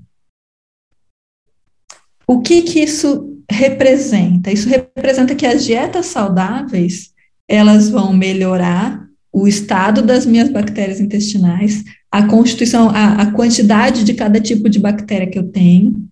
[2.27, 4.53] O que que isso representa?
[4.53, 7.13] Isso representa que as dietas saudáveis,
[7.49, 14.15] elas vão melhorar o estado das minhas bactérias intestinais, a constituição, a, a quantidade de
[14.15, 16.09] cada tipo de bactéria que eu tenho,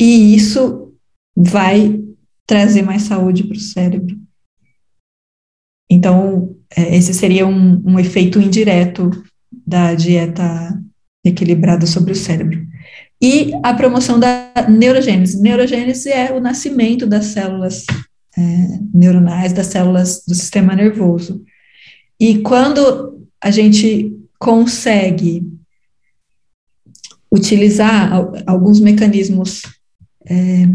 [0.00, 0.94] e isso
[1.36, 2.02] vai
[2.46, 4.25] trazer mais saúde para o cérebro.
[5.90, 9.10] Então, é, esse seria um, um efeito indireto
[9.66, 10.78] da dieta
[11.24, 12.64] equilibrada sobre o cérebro.
[13.20, 15.40] e a promoção da neurogênese.
[15.40, 17.86] Neurogênese é o nascimento das células
[18.36, 18.42] é,
[18.92, 21.42] neuronais, das células do sistema nervoso.
[22.20, 25.50] E quando a gente consegue
[27.32, 28.12] utilizar
[28.46, 29.62] alguns mecanismos
[30.26, 30.68] é,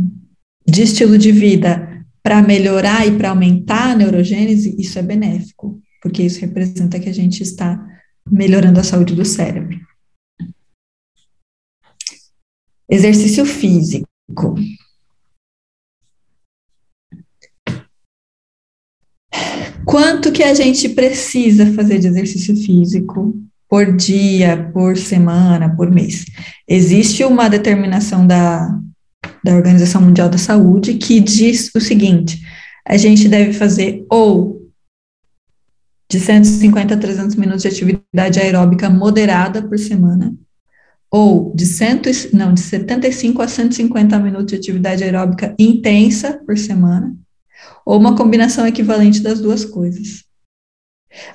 [0.68, 1.91] de estilo de vida
[2.24, 7.14] para melhorar e para aumentar a neurogênese, isso é benéfico, porque isso representa que a
[7.14, 7.80] gente está
[8.30, 9.80] melhorando a saúde do cérebro.
[12.90, 14.08] Exercício físico.
[19.86, 23.34] Quanto que a gente precisa fazer de exercício físico
[23.68, 26.26] por dia, por semana, por mês?
[26.68, 28.81] Existe uma determinação da,
[29.44, 32.42] da Organização Mundial da Saúde que diz o seguinte:
[32.88, 34.62] a gente deve fazer ou
[36.12, 40.36] de 150 a 300 minutos de atividade aeróbica moderada por semana,
[41.10, 41.64] ou de,
[42.34, 47.16] não, de 75 a 150 minutos de atividade aeróbica intensa por semana,
[47.86, 50.26] ou uma combinação equivalente das duas coisas.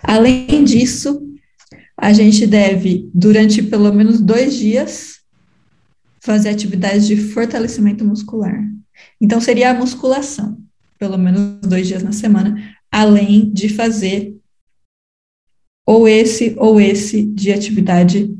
[0.03, 1.23] Além disso,
[1.97, 5.16] a gente deve, durante pelo menos dois dias,
[6.27, 8.61] fazer atividades de fortalecimento muscular.
[9.21, 10.61] Então, seria a musculação,
[10.99, 14.37] pelo menos dois dias na semana, além de fazer
[15.87, 18.37] ou esse ou esse de atividade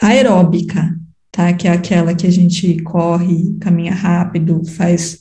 [0.00, 0.96] aeróbica,
[1.32, 1.52] tá?
[1.52, 5.20] Que é aquela que a gente corre, caminha rápido, faz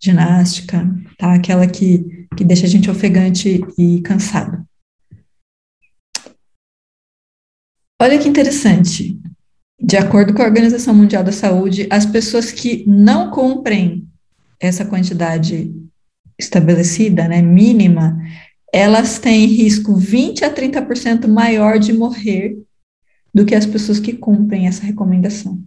[0.00, 0.88] ginástica,
[1.18, 1.34] tá?
[1.34, 4.64] Aquela que, que deixa a gente ofegante e cansado.
[8.00, 9.21] Olha que interessante.
[9.84, 14.06] De acordo com a Organização Mundial da Saúde, as pessoas que não cumprem
[14.60, 15.74] essa quantidade
[16.38, 18.16] estabelecida, né, mínima,
[18.72, 22.56] elas têm risco 20 a 30% maior de morrer
[23.34, 25.60] do que as pessoas que cumprem essa recomendação.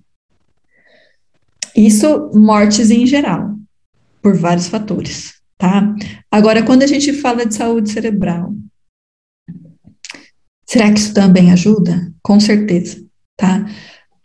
[1.76, 3.54] Isso, mortes em geral,
[4.22, 5.94] por vários fatores, tá?
[6.32, 8.56] Agora, quando a gente fala de saúde cerebral,
[10.66, 12.14] será que isso também ajuda?
[12.24, 13.66] Com certeza, tá?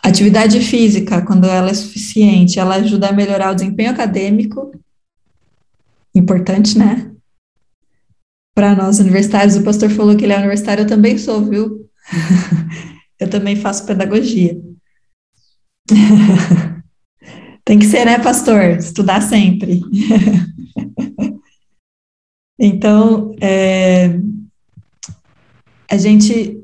[0.02, 4.72] Atividade física, quando ela é suficiente, ela ajuda a melhorar o desempenho acadêmico,
[6.14, 7.12] importante, né?
[8.54, 11.88] Para nós universitários, o pastor falou que ele é universitário, eu também sou, viu?
[13.20, 14.58] eu também faço pedagogia.
[17.64, 18.78] Tem que ser, né, pastor?
[18.78, 19.82] Estudar sempre.
[22.58, 24.18] então, é,
[25.90, 26.60] a gente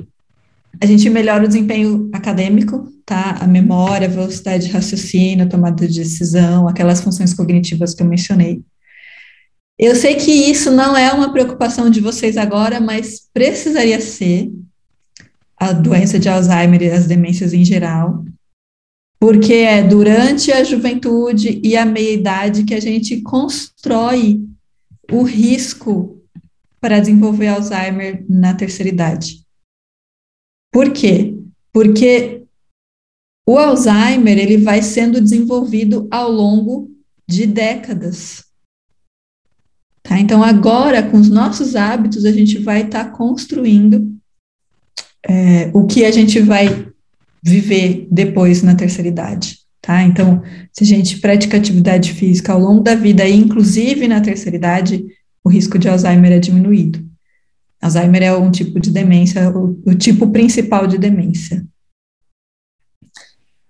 [0.81, 3.39] a gente melhora o desempenho acadêmico, tá?
[3.41, 8.07] A memória, a velocidade de raciocínio, a tomada de decisão, aquelas funções cognitivas que eu
[8.07, 8.63] mencionei.
[9.79, 14.51] Eu sei que isso não é uma preocupação de vocês agora, mas precisaria ser,
[15.59, 18.25] a doença de Alzheimer e as demências em geral,
[19.19, 24.41] porque é durante a juventude e a meia-idade que a gente constrói
[25.11, 26.21] o risco
[26.81, 29.46] para desenvolver Alzheimer na terceira idade.
[30.77, 31.35] Por quê?
[31.73, 32.43] Porque
[33.49, 36.91] o Alzheimer ele vai sendo desenvolvido ao longo
[37.27, 38.45] de décadas.
[40.03, 40.21] Tá?
[40.21, 44.19] Então, agora, com os nossos hábitos, a gente vai estar tá construindo
[45.27, 46.67] é, o que a gente vai
[47.43, 50.03] viver depois na terceira idade, tá?
[50.03, 50.43] Então,
[50.75, 55.07] se a gente pratica atividade física ao longo da vida, inclusive na terceira idade,
[55.43, 57.06] o risco de Alzheimer é diminuído.
[57.81, 61.67] Alzheimer é um tipo de demência, o, o tipo principal de demência.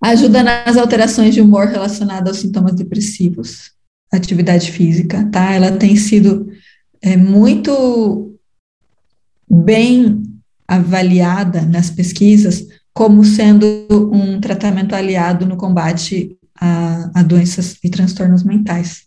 [0.03, 3.73] Ajuda nas alterações de humor relacionadas aos sintomas depressivos,
[4.12, 5.53] atividade física, tá?
[5.53, 6.49] Ela tem sido
[7.01, 8.38] é, muito
[9.51, 10.23] bem
[10.69, 13.66] avaliada nas pesquisas como sendo
[14.12, 19.05] um tratamento aliado no combate a, a doenças e transtornos mentais.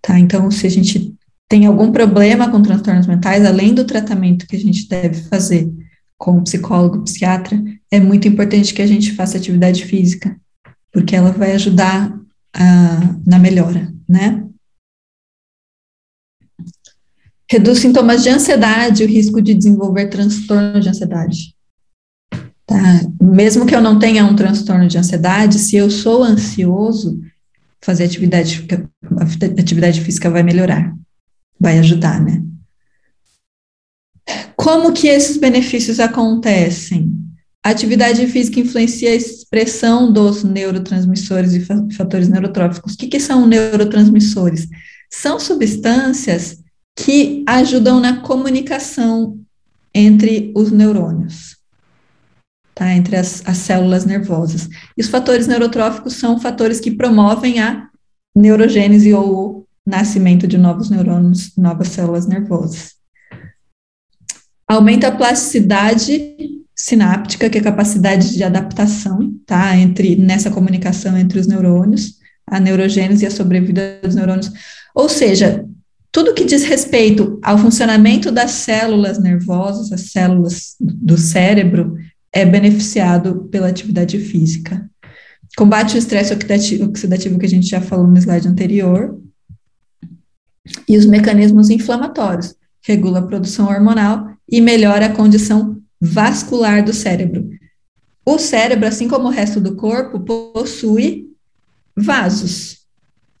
[0.00, 0.18] Tá?
[0.18, 1.14] Então, se a gente
[1.48, 5.70] tem algum problema com transtornos mentais, além do tratamento que a gente deve fazer
[6.16, 10.34] com o psicólogo, psiquiatra, é muito importante que a gente faça atividade física,
[10.92, 12.18] porque ela vai ajudar
[12.54, 14.42] a, na melhora, né?
[17.50, 21.54] Reduz sintomas de ansiedade, o risco de desenvolver transtorno de ansiedade.
[22.66, 23.00] Tá?
[23.20, 27.20] Mesmo que eu não tenha um transtorno de ansiedade, se eu sou ansioso,
[27.82, 28.66] fazer atividade,
[29.58, 30.96] atividade física vai melhorar,
[31.64, 32.42] vai ajudar, né?
[34.54, 37.10] Como que esses benefícios acontecem?
[37.64, 41.60] A atividade física influencia a expressão dos neurotransmissores e
[41.96, 42.92] fatores neurotróficos.
[42.92, 44.68] O que, que são neurotransmissores?
[45.10, 46.62] São substâncias
[46.94, 49.38] que ajudam na comunicação
[49.94, 51.56] entre os neurônios.
[52.74, 52.92] tá?
[52.92, 54.68] Entre as, as células nervosas.
[54.96, 57.88] E os fatores neurotróficos são fatores que promovem a
[58.36, 62.94] neurogênese ou nascimento de novos neurônios, novas células nervosas.
[64.66, 66.36] Aumenta a plasticidade
[66.74, 69.76] sináptica, que é a capacidade de adaptação, tá?
[69.76, 72.14] Entre, nessa comunicação entre os neurônios,
[72.46, 74.50] a neurogênese e a sobrevida dos neurônios.
[74.94, 75.64] Ou seja,
[76.10, 81.96] tudo que diz respeito ao funcionamento das células nervosas, as células do cérebro,
[82.32, 84.88] é beneficiado pela atividade física.
[85.56, 89.20] Combate o estresse oxidativo que a gente já falou no slide anterior.
[90.88, 92.54] E os mecanismos inflamatórios.
[92.82, 97.48] Regula a produção hormonal e melhora a condição vascular do cérebro.
[98.26, 101.30] O cérebro, assim como o resto do corpo, possui
[101.96, 102.86] vasos,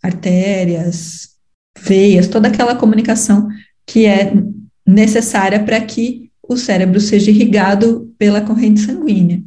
[0.02, 1.30] artérias,
[1.78, 3.48] veias, toda aquela comunicação
[3.86, 4.32] que é
[4.86, 9.42] necessária para que o cérebro seja irrigado pela corrente sanguínea.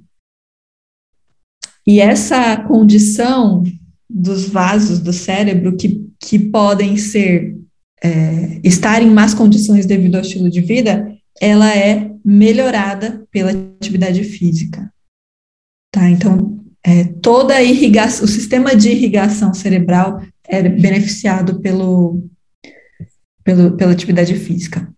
[1.86, 3.64] E essa condição
[4.10, 7.58] dos vasos do cérebro que, que podem ser
[8.04, 14.24] é, estar em más condições devido ao estilo de vida, ela é melhorada pela atividade
[14.24, 14.92] física.
[15.92, 16.10] Tá?
[16.10, 22.24] Então, é, toda a irrigação, o sistema de irrigação cerebral é beneficiado pelo,
[23.44, 24.92] pelo, pela atividade física.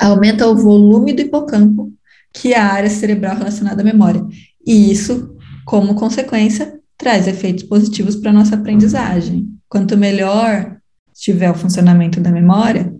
[0.00, 1.92] Aumenta o volume do hipocampo,
[2.32, 4.24] que é a área cerebral relacionada à memória.
[4.66, 9.46] E isso, como consequência, traz efeitos positivos para a nossa aprendizagem.
[9.68, 10.75] Quanto melhor
[11.16, 12.94] estiver o funcionamento da memória,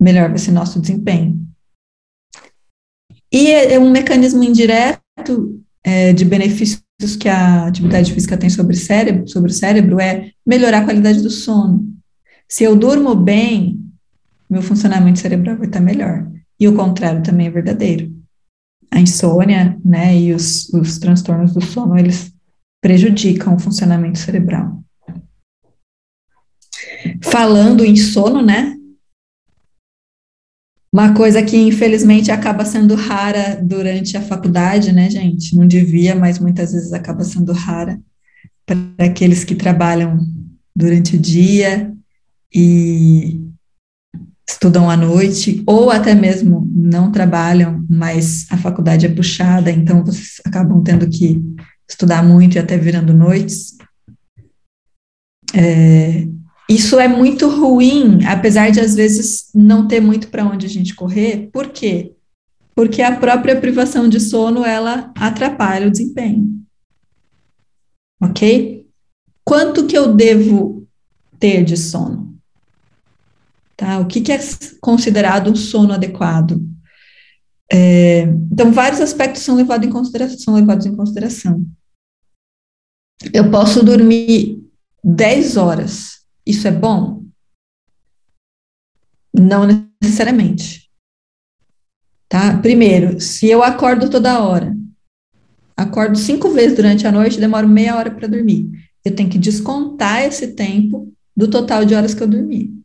[0.00, 1.40] melhor vai ser nosso desempenho.
[3.32, 6.82] E é, é um mecanismo indireto é, de benefícios
[7.18, 11.22] que a atividade física tem sobre o, cérebro, sobre o cérebro é melhorar a qualidade
[11.22, 11.88] do sono.
[12.48, 13.80] Se eu durmo bem,
[14.50, 16.30] meu funcionamento cerebral vai estar melhor.
[16.60, 18.12] E o contrário também é verdadeiro.
[18.90, 22.32] A insônia, né, e os, os transtornos do sono, eles
[22.80, 24.81] prejudicam o funcionamento cerebral.
[27.22, 28.76] Falando em sono, né,
[30.92, 35.56] uma coisa que, infelizmente, acaba sendo rara durante a faculdade, né, gente?
[35.56, 37.98] Não devia, mas muitas vezes acaba sendo rara
[38.66, 40.18] para aqueles que trabalham
[40.76, 41.90] durante o dia
[42.54, 43.40] e
[44.46, 50.42] estudam à noite, ou até mesmo não trabalham, mas a faculdade é puxada, então vocês
[50.44, 51.40] acabam tendo que
[51.88, 53.78] estudar muito e até virando noites.
[55.54, 56.26] É,
[56.68, 60.94] isso é muito ruim, apesar de às vezes não ter muito para onde a gente
[60.94, 61.50] correr.
[61.52, 62.14] Por quê?
[62.74, 66.62] Porque a própria privação de sono ela atrapalha o desempenho.
[68.22, 68.86] OK?
[69.44, 70.86] Quanto que eu devo
[71.38, 72.34] ter de sono?
[73.76, 73.98] Tá?
[73.98, 74.38] O que, que é
[74.80, 76.64] considerado um sono adequado?
[77.70, 81.64] É, então, vários aspectos são levados em consideração, são levados em consideração.
[83.32, 84.62] Eu posso dormir
[85.02, 87.24] 10 horas isso é bom?
[89.32, 89.66] Não
[90.02, 90.90] necessariamente.
[92.28, 92.56] Tá?
[92.58, 94.74] Primeiro, se eu acordo toda hora,
[95.76, 98.70] acordo cinco vezes durante a noite, demoro meia hora para dormir.
[99.04, 102.82] Eu tenho que descontar esse tempo do total de horas que eu dormi.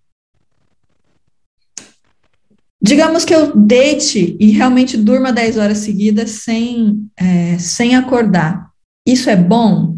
[2.82, 8.70] Digamos que eu deite e realmente durma 10 horas seguidas sem, é, sem acordar.
[9.06, 9.98] Isso é bom?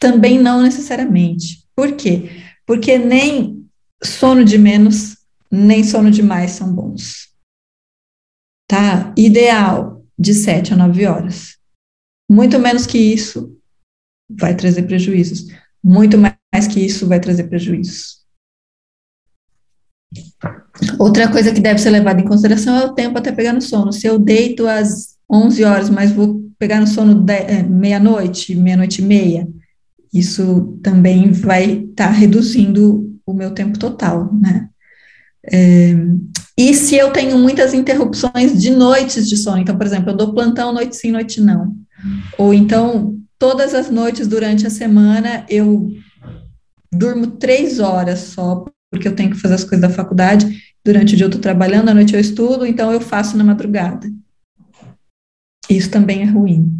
[0.00, 1.64] Também não necessariamente.
[1.76, 2.41] Por quê?
[2.66, 3.66] Porque nem
[4.02, 5.16] sono de menos,
[5.50, 7.30] nem sono de mais são bons.
[8.68, 9.12] Tá?
[9.16, 11.58] Ideal de 7 a 9 horas.
[12.30, 13.58] Muito menos que isso
[14.30, 15.46] vai trazer prejuízos.
[15.82, 18.22] Muito mais que isso vai trazer prejuízos.
[20.98, 23.92] Outra coisa que deve ser levada em consideração é o tempo até pegar no sono.
[23.92, 29.04] Se eu deito às 11 horas, mas vou pegar no sono é, meia-noite, meia-noite e
[29.04, 29.48] meia,
[30.12, 34.68] isso também vai estar tá reduzindo o meu tempo total, né?
[35.50, 35.94] É,
[36.56, 40.34] e se eu tenho muitas interrupções de noites de sono, então, por exemplo, eu dou
[40.34, 41.74] plantão noite sim, noite não,
[42.38, 45.90] ou então todas as noites durante a semana eu
[46.92, 51.16] durmo três horas só, porque eu tenho que fazer as coisas da faculdade, durante o
[51.16, 54.08] dia eu estou trabalhando, à noite eu estudo, então eu faço na madrugada.
[55.68, 56.70] Isso também é ruim.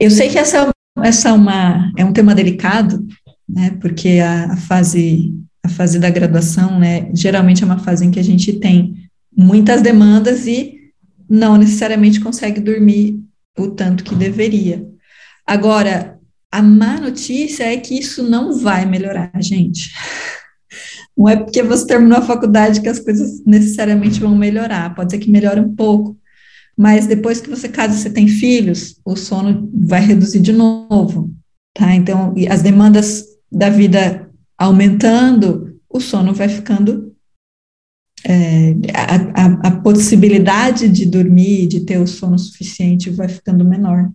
[0.00, 0.70] Eu sei que essa,
[1.02, 3.06] essa é, uma, é um tema delicado,
[3.46, 5.30] né, porque a, a, fase,
[5.62, 8.94] a fase da graduação, né, geralmente é uma fase em que a gente tem
[9.36, 10.78] muitas demandas e
[11.28, 13.20] não necessariamente consegue dormir
[13.58, 14.88] o tanto que deveria.
[15.46, 16.18] Agora,
[16.50, 19.90] a má notícia é que isso não vai melhorar, gente.
[21.18, 24.94] Não é porque você terminou a faculdade que as coisas necessariamente vão melhorar.
[24.94, 26.16] Pode ser que melhore um pouco,
[26.76, 31.30] mas depois que você casa você tem filhos, o sono vai reduzir de novo,
[31.74, 31.94] tá?
[31.94, 37.14] Então, as demandas da vida aumentando, o sono vai ficando
[38.24, 44.10] é, a, a, a, possibilidade de dormir, de ter o sono suficiente, vai ficando menor.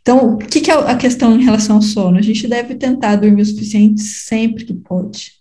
[0.00, 2.16] Então, o que, que, é a questão em relação ao sono?
[2.16, 5.32] A gente deve tentar dormir o suficiente sempre que pode,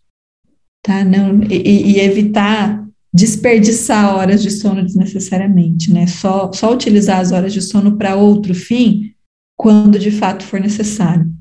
[0.82, 1.06] tá?
[1.06, 2.85] Não, e, e evitar
[3.16, 6.06] desperdiçar horas de sono desnecessariamente, né?
[6.06, 9.16] Só, só utilizar as horas de sono para outro fim
[9.58, 11.34] quando de fato for necessário.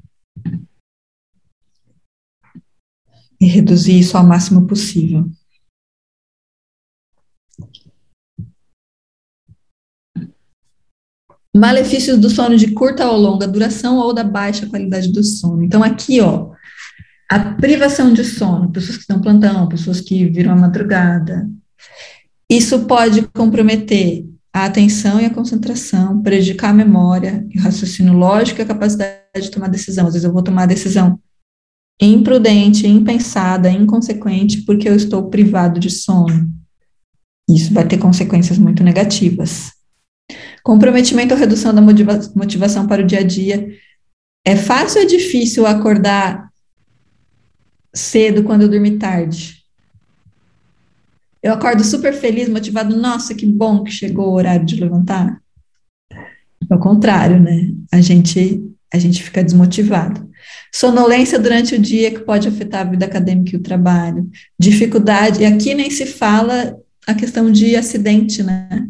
[3.41, 5.29] E reduzir isso ao máximo possível.
[11.57, 15.63] Malefícios do sono de curta ou longa duração ou da baixa qualidade do sono.
[15.63, 16.53] Então, aqui, ó,
[17.29, 21.49] a privação de sono, pessoas que estão plantão, pessoas que viram a madrugada,
[22.57, 28.63] isso pode comprometer a atenção e a concentração, prejudicar a memória, o raciocínio lógico e
[28.63, 30.07] a capacidade de tomar decisão.
[30.07, 31.19] Às vezes eu vou tomar decisão
[32.01, 36.49] imprudente, impensada, inconsequente, porque eu estou privado de sono.
[37.49, 39.73] Isso vai ter consequências muito negativas.
[40.63, 43.69] Comprometimento ou redução da motiva motivação para o dia a dia.
[44.47, 46.49] É fácil ou é difícil acordar
[47.95, 49.64] cedo quando eu dormi tarde?
[51.45, 55.39] Eu acordo super feliz, motivado, nossa, que bom que chegou o horário de levantar.
[56.71, 57.71] Ao contrário, né?
[57.93, 60.27] A gente, a gente fica desmotivado.
[60.75, 64.27] Sonolência durante o dia que pode afetar a vida acadêmica e o trabalho.
[64.59, 68.89] Dificuldade, e aqui nem se fala a questão de acidente, né?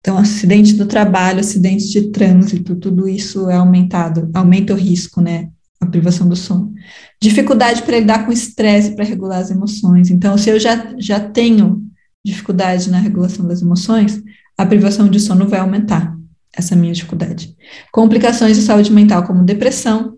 [0.00, 5.48] Então, acidente do trabalho, acidente de trânsito, tudo isso é aumentado, aumenta o risco, né?
[5.86, 6.74] A privação do sono.
[7.22, 10.10] Dificuldade para lidar com estresse, para regular as emoções.
[10.10, 11.82] Então, se eu já, já tenho
[12.24, 14.20] dificuldade na regulação das emoções,
[14.58, 16.16] a privação de sono vai aumentar
[16.52, 17.54] essa minha dificuldade.
[17.92, 20.16] Complicações de saúde mental, como depressão.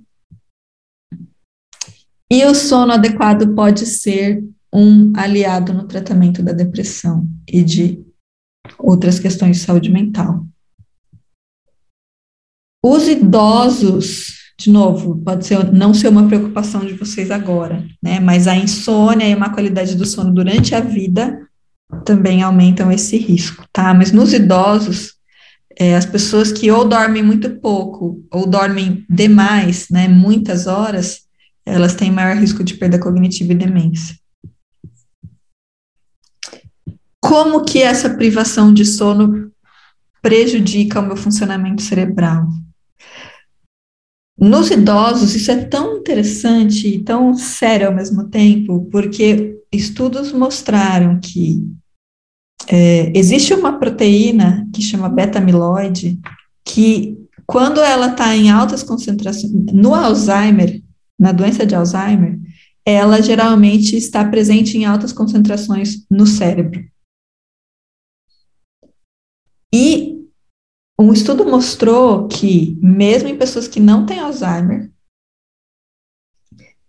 [2.31, 4.43] E o sono adequado pode ser
[4.73, 8.05] um aliado no tratamento da depressão e de
[8.79, 10.47] outras questões de saúde mental.
[12.83, 18.18] Os idosos, de novo, pode ser, não ser uma preocupação de vocês agora, né?
[18.18, 21.48] Mas a insônia e a má qualidade do sono durante a vida
[22.04, 23.94] também aumentam esse risco, tá?
[23.94, 25.14] Mas nos idosos,
[25.78, 31.20] é, as pessoas que ou dormem muito pouco ou dormem demais, né, muitas horas,
[31.64, 34.16] elas têm maior risco de perda cognitiva e demência.
[37.20, 39.52] Como que essa privação de sono
[40.20, 42.48] prejudica o meu funcionamento cerebral?
[44.39, 51.18] Nos idosos, isso é tão interessante e tão sério ao mesmo tempo, porque estudos mostraram
[51.18, 51.66] que
[52.68, 56.20] é, existe uma proteína que chama beta-amiloide,
[56.64, 60.82] que quando ela está em altas concentrações, no Alzheimer,
[61.18, 62.39] na doença de Alzheimer,
[62.84, 66.84] ela geralmente está presente em altas concentrações no cérebro.
[69.74, 70.18] E
[71.01, 74.90] um estudo mostrou que, mesmo em pessoas que não têm Alzheimer,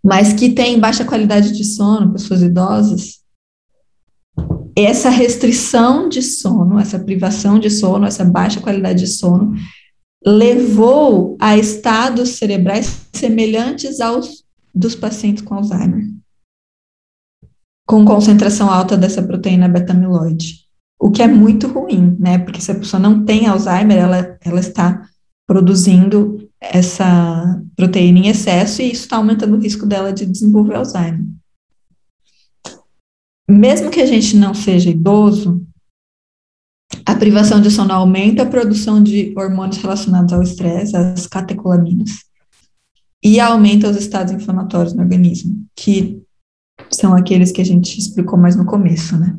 [0.03, 3.19] mas que têm baixa qualidade de sono, pessoas idosas,
[4.75, 9.53] essa restrição de sono, essa privação de sono, essa baixa qualidade de sono,
[10.25, 14.43] levou a estados cerebrais semelhantes aos
[14.73, 16.05] dos pacientes com Alzheimer,
[17.85, 20.68] com concentração alta dessa proteína beta-amiloide,
[20.99, 22.37] o que é muito ruim, né?
[22.37, 25.07] Porque se a pessoa não tem Alzheimer, ela, ela está
[25.47, 31.25] produzindo essa proteína em excesso e isso está aumentando o risco dela de desenvolver Alzheimer
[33.49, 35.65] mesmo que a gente não seja idoso,
[37.03, 42.11] a privação de sono aumenta a produção de hormônios relacionados ao estresse, as catecolaminas,
[43.23, 46.21] e aumenta os estados inflamatórios no organismo, que
[46.91, 49.35] são aqueles que a gente explicou mais no começo, né?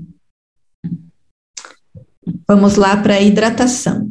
[2.46, 4.10] Vamos lá para a hidratação.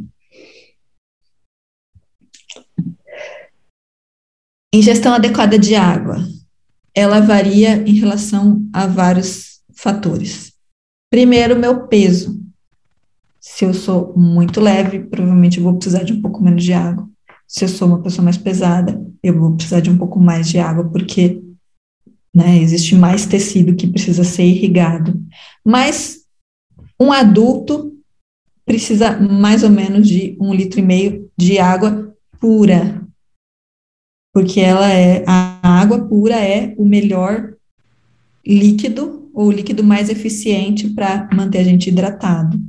[4.73, 6.17] Ingestão adequada de água.
[6.93, 10.53] Ela varia em relação a vários fatores.
[11.09, 12.39] Primeiro, meu peso.
[13.39, 17.09] Se eu sou muito leve, provavelmente vou precisar de um pouco menos de água.
[17.47, 20.59] Se eu sou uma pessoa mais pesada, eu vou precisar de um pouco mais de
[20.59, 21.41] água, porque
[22.33, 25.19] né, existe mais tecido que precisa ser irrigado.
[25.65, 26.19] Mas
[26.99, 27.98] um adulto
[28.69, 33.03] precisa mais ou menos de um litro e meio de água pura,
[34.31, 37.55] porque ela é a água pura é o melhor
[38.45, 42.61] líquido ou o líquido mais eficiente para manter a gente hidratado.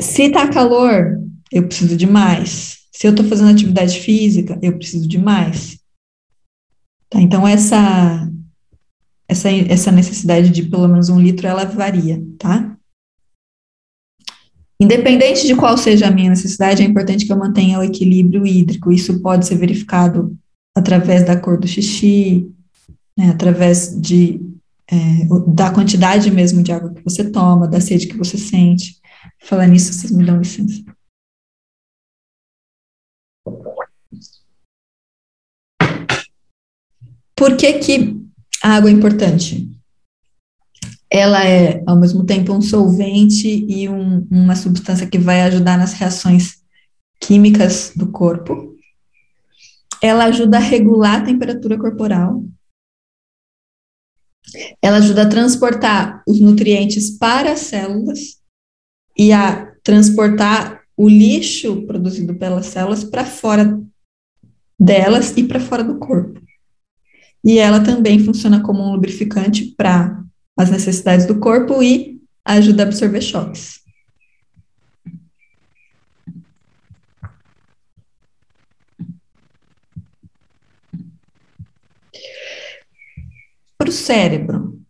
[0.00, 1.20] Se tá calor,
[1.50, 2.86] eu preciso de mais.
[2.92, 5.80] Se eu estou fazendo atividade física, eu preciso de mais.
[7.10, 8.30] Tá, então, essa,
[9.28, 12.77] essa, essa necessidade de pelo menos um litro, ela varia, tá?
[14.80, 18.92] Independente de qual seja a minha necessidade, é importante que eu mantenha o equilíbrio hídrico.
[18.92, 20.36] Isso pode ser verificado
[20.76, 22.48] através da cor do xixi,
[23.16, 24.40] né, através de,
[24.88, 29.00] é, da quantidade mesmo de água que você toma, da sede que você sente.
[29.42, 30.84] Falar nisso, vocês me dão licença.
[37.34, 38.16] Por que, que
[38.62, 39.68] a água é importante?
[41.10, 45.94] Ela é, ao mesmo tempo, um solvente e um, uma substância que vai ajudar nas
[45.94, 46.58] reações
[47.20, 48.76] químicas do corpo.
[50.02, 52.44] Ela ajuda a regular a temperatura corporal.
[54.80, 58.38] Ela ajuda a transportar os nutrientes para as células
[59.16, 63.80] e a transportar o lixo produzido pelas células para fora
[64.78, 66.40] delas e para fora do corpo.
[67.44, 70.22] E ela também funciona como um lubrificante para
[70.58, 73.78] as necessidades do corpo e ajuda a absorver choques.
[83.78, 84.82] Para o cérebro,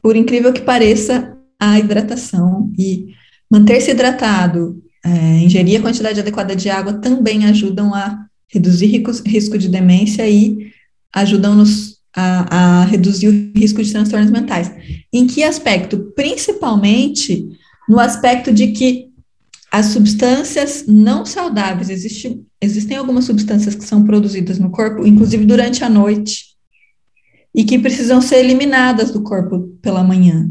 [0.00, 3.14] por incrível que pareça, a hidratação e
[3.48, 9.68] manter-se hidratado, é, ingerir a quantidade adequada de água também ajudam a reduzir risco de
[9.68, 10.72] demência e
[11.14, 14.70] ajudam-nos a, a, reduzir o risco de transtornos mentais.
[15.12, 16.12] Em que aspecto?
[16.14, 17.48] Principalmente
[17.88, 19.10] no aspecto de que
[19.70, 25.82] as substâncias não saudáveis, existe, existem algumas substâncias que são produzidas no corpo, inclusive durante
[25.82, 26.52] a noite,
[27.54, 30.48] e que precisam ser eliminadas do corpo pela manhã.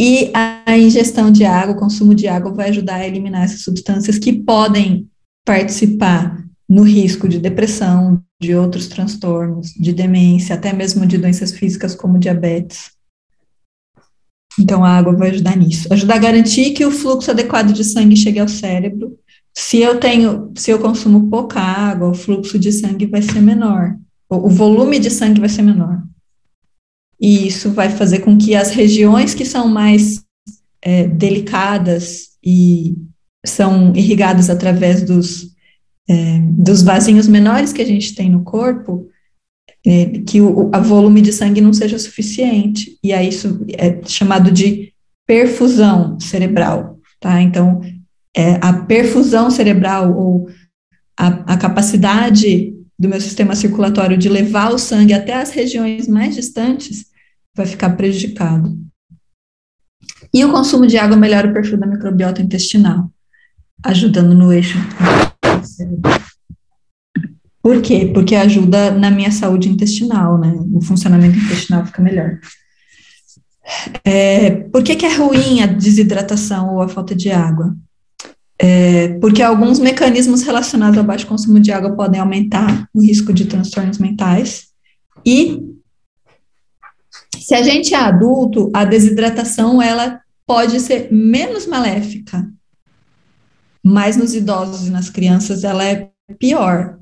[0.00, 4.18] E a ingestão de água, o consumo de água vai ajudar a eliminar essas substâncias
[4.18, 5.08] que podem
[5.44, 6.41] participar
[6.72, 12.18] no risco de depressão, de outros transtornos, de demência, até mesmo de doenças físicas como
[12.18, 12.92] diabetes.
[14.58, 15.92] Então, a água vai ajudar nisso.
[15.92, 19.18] Ajudar a garantir que o fluxo adequado de sangue chegue ao cérebro.
[19.52, 23.94] Se eu tenho, se eu consumo pouca água, o fluxo de sangue vai ser menor.
[24.30, 26.02] O volume de sangue vai ser menor.
[27.20, 30.24] E isso vai fazer com que as regiões que são mais
[30.80, 32.96] é, delicadas e
[33.44, 35.51] são irrigadas através dos
[36.08, 39.08] é, dos vasinhos menores que a gente tem no corpo,
[39.84, 42.98] é, que o a volume de sangue não seja suficiente.
[43.02, 44.92] E aí isso é chamado de
[45.26, 47.40] perfusão cerebral, tá?
[47.40, 47.80] Então,
[48.36, 50.48] é, a perfusão cerebral ou
[51.18, 56.34] a, a capacidade do meu sistema circulatório de levar o sangue até as regiões mais
[56.34, 57.06] distantes
[57.54, 58.78] vai ficar prejudicado.
[60.32, 63.10] E o consumo de água melhora o perfil da microbiota intestinal,
[63.84, 64.78] ajudando no eixo
[67.62, 68.10] por quê?
[68.12, 70.52] Porque ajuda na minha saúde intestinal, né?
[70.74, 72.38] O funcionamento intestinal fica melhor.
[74.04, 77.76] É, por que, que é ruim a desidratação ou a falta de água?
[78.58, 83.46] É, porque alguns mecanismos relacionados ao baixo consumo de água podem aumentar o risco de
[83.46, 84.68] transtornos mentais.
[85.24, 85.60] E
[87.38, 92.48] se a gente é adulto, a desidratação ela pode ser menos maléfica
[93.84, 96.98] mas nos idosos e nas crianças ela é pior.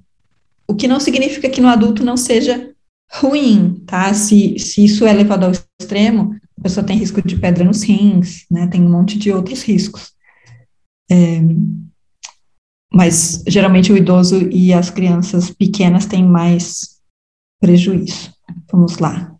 [0.66, 2.74] O que não significa que no adulto não seja
[3.12, 4.14] ruim, tá?
[4.14, 8.46] Se, se isso é levado ao extremo, a pessoa tem risco de pedra nos rins,
[8.50, 8.66] né?
[8.68, 10.12] Tem um monte de outros riscos.
[11.10, 11.40] É,
[12.92, 17.00] mas geralmente o idoso e as crianças pequenas têm mais
[17.60, 18.32] prejuízo.
[18.70, 19.36] Vamos lá.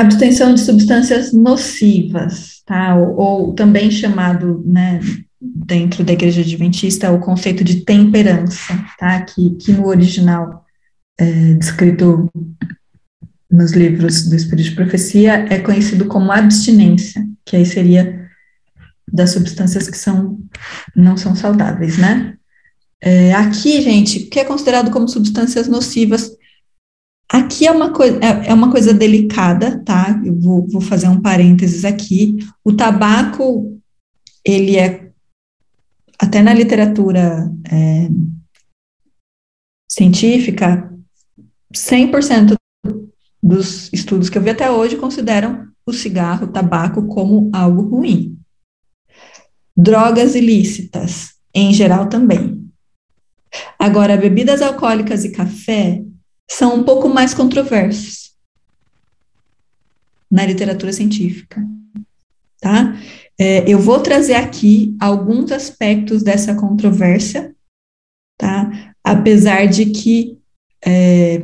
[0.00, 2.94] Abstenção de substâncias nocivas, tá?
[2.94, 5.00] Ou, ou também chamado, né,
[5.40, 9.22] dentro da igreja adventista, o conceito de temperança, tá?
[9.22, 10.64] Que, que no original
[11.18, 12.30] é, descrito
[13.50, 18.28] nos livros do Espírito de Profecia é conhecido como abstinência, que aí seria
[19.10, 20.38] das substâncias que são
[20.94, 22.34] não são saudáveis, né?
[23.00, 26.37] É, aqui, gente, o que é considerado como substâncias nocivas
[27.38, 30.20] Aqui é uma, coisa, é, é uma coisa delicada, tá?
[30.24, 32.36] Eu vou, vou fazer um parênteses aqui.
[32.64, 33.80] O tabaco,
[34.44, 35.12] ele é,
[36.18, 38.08] até na literatura é,
[39.88, 40.92] científica,
[41.72, 42.56] 100%
[43.40, 48.36] dos estudos que eu vi até hoje consideram o cigarro, o tabaco, como algo ruim.
[49.76, 52.68] Drogas ilícitas, em geral, também.
[53.78, 56.02] Agora, bebidas alcoólicas e café
[56.48, 58.32] são um pouco mais controversos
[60.30, 61.62] na literatura científica,
[62.60, 62.96] tá?
[63.38, 67.54] É, eu vou trazer aqui alguns aspectos dessa controvérsia,
[68.36, 68.94] tá?
[69.04, 70.38] Apesar de que,
[70.84, 71.42] é,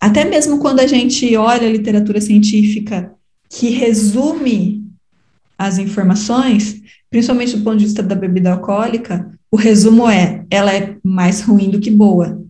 [0.00, 3.12] até mesmo quando a gente olha a literatura científica
[3.50, 4.84] que resume
[5.58, 6.80] as informações,
[7.10, 11.70] principalmente do ponto de vista da bebida alcoólica, o resumo é: ela é mais ruim
[11.70, 12.43] do que boa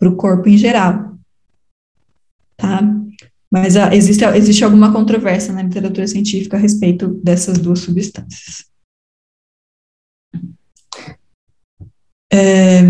[0.00, 1.18] para o corpo em geral.
[2.56, 2.80] Tá?
[3.50, 8.64] Mas ah, existe, existe alguma controvérsia na literatura científica a respeito dessas duas substâncias.
[12.32, 12.80] É,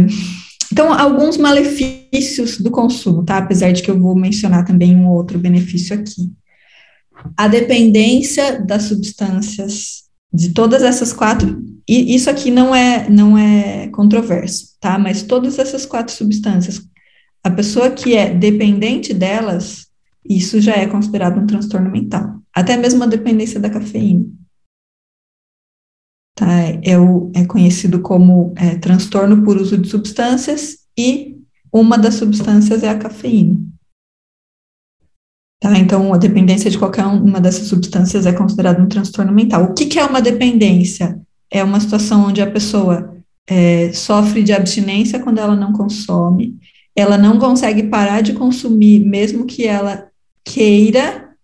[0.71, 3.39] então, alguns malefícios do consumo, tá?
[3.39, 6.31] Apesar de que eu vou mencionar também um outro benefício aqui.
[7.37, 13.89] A dependência das substâncias, de todas essas quatro, e isso aqui não é, não é
[13.89, 14.99] controverso, tá?
[14.99, 16.81] Mas todas essas quatro substâncias,
[17.43, 19.89] a pessoa que é dependente delas,
[20.25, 22.41] isso já é considerado um transtorno mental.
[22.55, 24.27] Até mesmo a dependência da cafeína.
[26.37, 26.47] Tá?
[26.83, 31.39] É, o, é conhecido como é, transtorno por uso de substâncias e
[31.73, 33.59] uma das substâncias é a cafeína.
[35.61, 35.79] Tá?
[35.79, 39.65] Então, a dependência de qualquer uma dessas substâncias é considerado um transtorno mental.
[39.65, 41.21] O que, que é uma dependência?
[41.51, 43.15] É uma situação onde a pessoa
[43.47, 46.59] é, sofre de abstinência quando ela não consome,
[46.95, 50.11] ela não consegue parar de consumir, mesmo que ela
[50.45, 51.35] queira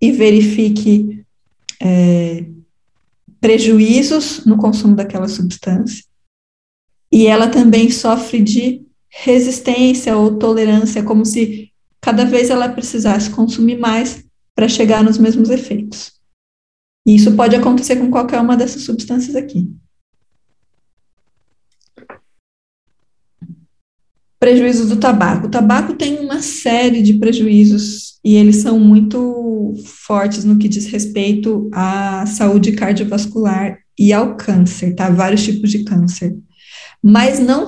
[0.00, 1.24] e verifique
[1.80, 2.44] é,
[3.40, 6.04] prejuízos no consumo daquela substância.
[7.12, 13.78] E ela também sofre de resistência ou tolerância, como se cada vez ela precisasse consumir
[13.78, 16.12] mais para chegar nos mesmos efeitos.
[17.06, 19.70] E isso pode acontecer com qualquer uma dessas substâncias aqui.
[24.44, 25.46] Prejuízos do tabaco.
[25.46, 30.84] O tabaco tem uma série de prejuízos e eles são muito fortes no que diz
[30.84, 35.08] respeito à saúde cardiovascular e ao câncer, tá?
[35.08, 36.36] Vários tipos de câncer.
[37.02, 37.64] Mas não,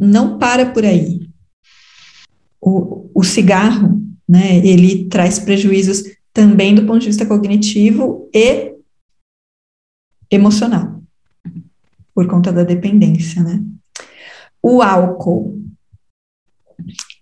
[0.00, 1.28] não para por aí.
[2.60, 6.02] O, o cigarro, né, ele traz prejuízos
[6.32, 8.74] também do ponto de vista cognitivo e
[10.28, 11.00] emocional,
[12.12, 13.62] por conta da dependência, né?
[14.60, 15.69] O álcool,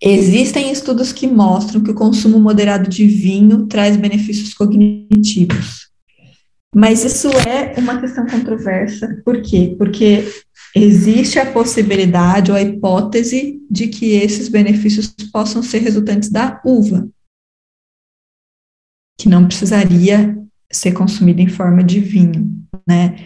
[0.00, 5.88] Existem estudos que mostram que o consumo moderado de vinho traz benefícios cognitivos.
[6.74, 9.20] Mas isso é uma questão controversa.
[9.24, 9.74] Por quê?
[9.76, 10.24] Porque
[10.74, 17.08] existe a possibilidade ou a hipótese de que esses benefícios possam ser resultantes da uva,
[19.18, 20.38] que não precisaria
[20.70, 22.52] ser consumida em forma de vinho,
[22.86, 23.16] né?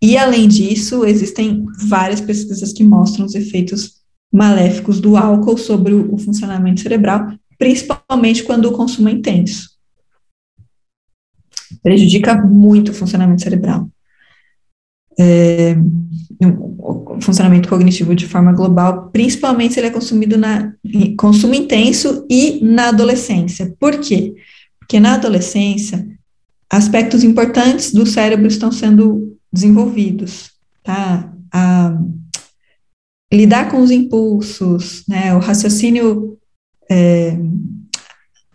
[0.00, 3.97] E além disso, existem várias pesquisas que mostram os efeitos
[4.32, 9.70] maléficos do álcool sobre o, funcionamento cerebral, principalmente quando o consumo é intenso.
[11.82, 13.88] Prejudica muito o funcionamento cerebral.
[15.18, 15.76] É,
[16.40, 20.72] o funcionamento cognitivo de forma global, principalmente se ele é consumido na
[21.18, 23.74] consumo intenso e na adolescência.
[23.80, 24.34] Por quê?
[24.78, 26.06] Porque na adolescência,
[26.70, 30.52] aspectos importantes do cérebro estão sendo desenvolvidos,
[30.84, 31.32] tá?
[31.52, 31.98] A,
[33.32, 36.38] lidar com os impulsos, né, o raciocínio,
[36.90, 37.36] é,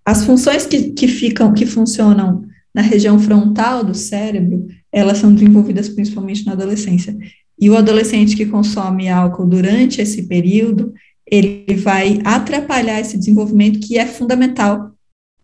[0.05, 2.43] as funções que, que ficam, que funcionam
[2.73, 7.15] na região frontal do cérebro, elas são desenvolvidas principalmente na adolescência.
[7.59, 10.91] E o adolescente que consome álcool durante esse período,
[11.25, 14.91] ele vai atrapalhar esse desenvolvimento que é fundamental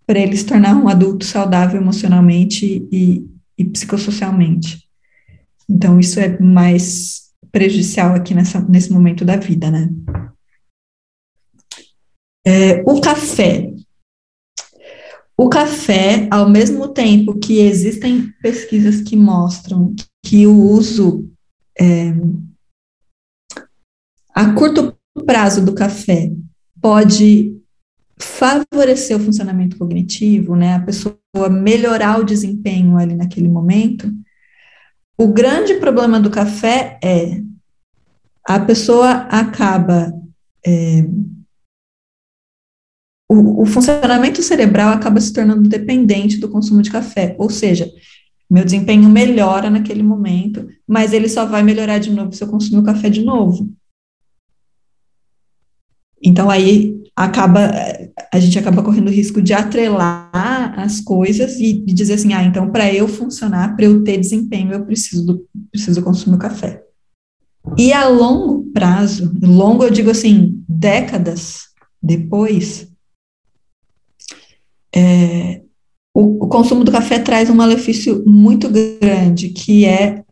[0.06, 3.26] para ele se tornar um adulto saudável emocionalmente e,
[3.56, 4.84] e psicossocialmente.
[5.70, 9.90] Então, isso é mais prejudicial aqui nessa, nesse momento da vida, né?
[12.46, 13.74] É, o café.
[15.38, 21.30] O café, ao mesmo tempo que existem pesquisas que mostram que o uso
[21.80, 22.14] é,
[24.36, 26.32] a curto prazo do café
[26.82, 27.58] pode
[28.18, 31.18] favorecer o funcionamento cognitivo, né, a pessoa
[31.50, 34.12] melhorar o desempenho ali naquele momento,
[35.20, 37.42] o grande problema do café é
[38.48, 40.14] a pessoa acaba.
[40.66, 41.04] É,
[43.30, 47.92] o, o funcionamento cerebral acaba se tornando dependente do consumo de café, ou seja,
[48.50, 52.80] meu desempenho melhora naquele momento, mas ele só vai melhorar de novo se eu consumir
[52.80, 53.70] o café de novo.
[56.24, 57.72] Então aí acaba
[58.32, 62.70] a gente acaba correndo o risco de atrelar as coisas e, dizer assim, ah, então
[62.72, 66.84] para eu funcionar, para eu ter desempenho, eu preciso do, preciso consumir café.
[67.78, 71.70] E a longo longo prazo, longo eu digo assim, décadas
[72.02, 72.88] depois,
[74.96, 75.62] é,
[76.14, 80.24] o, o, consumo do café traz um malefício muito grande, que é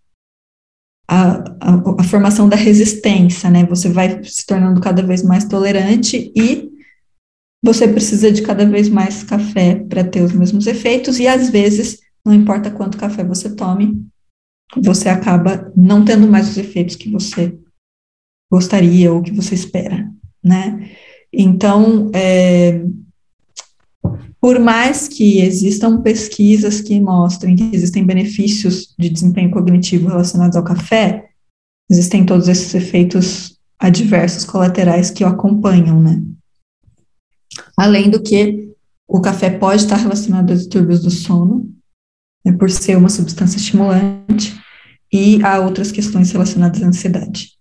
[1.07, 3.65] a, a, a, formação da resistência, né?
[3.65, 6.69] Você vai se tornando cada vez mais tolerante e
[7.63, 11.99] você precisa de cada vez mais café para ter os mesmos efeitos, e às vezes,
[12.25, 14.05] não importa quanto café você tome,
[14.75, 17.57] você acaba não tendo mais os efeitos que você
[18.51, 20.09] gostaria ou que você espera,
[20.43, 20.89] né?
[21.31, 22.81] Então, é,
[24.39, 30.63] por mais que existam pesquisas que mostrem que existem benefícios de desempenho cognitivo relacionados ao
[30.63, 31.29] café,
[31.89, 36.21] existem todos esses efeitos adversos colaterais que o acompanham, né?
[37.75, 38.67] Além do que
[39.07, 41.71] o café pode estar relacionado a distúrbios do sono,
[42.45, 44.59] né, por ser uma substância estimulante,
[45.11, 47.51] e a outras questões relacionadas à ansiedade.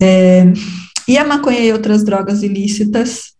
[0.00, 0.44] É,
[1.08, 3.34] e a maconha e outras drogas ilícitas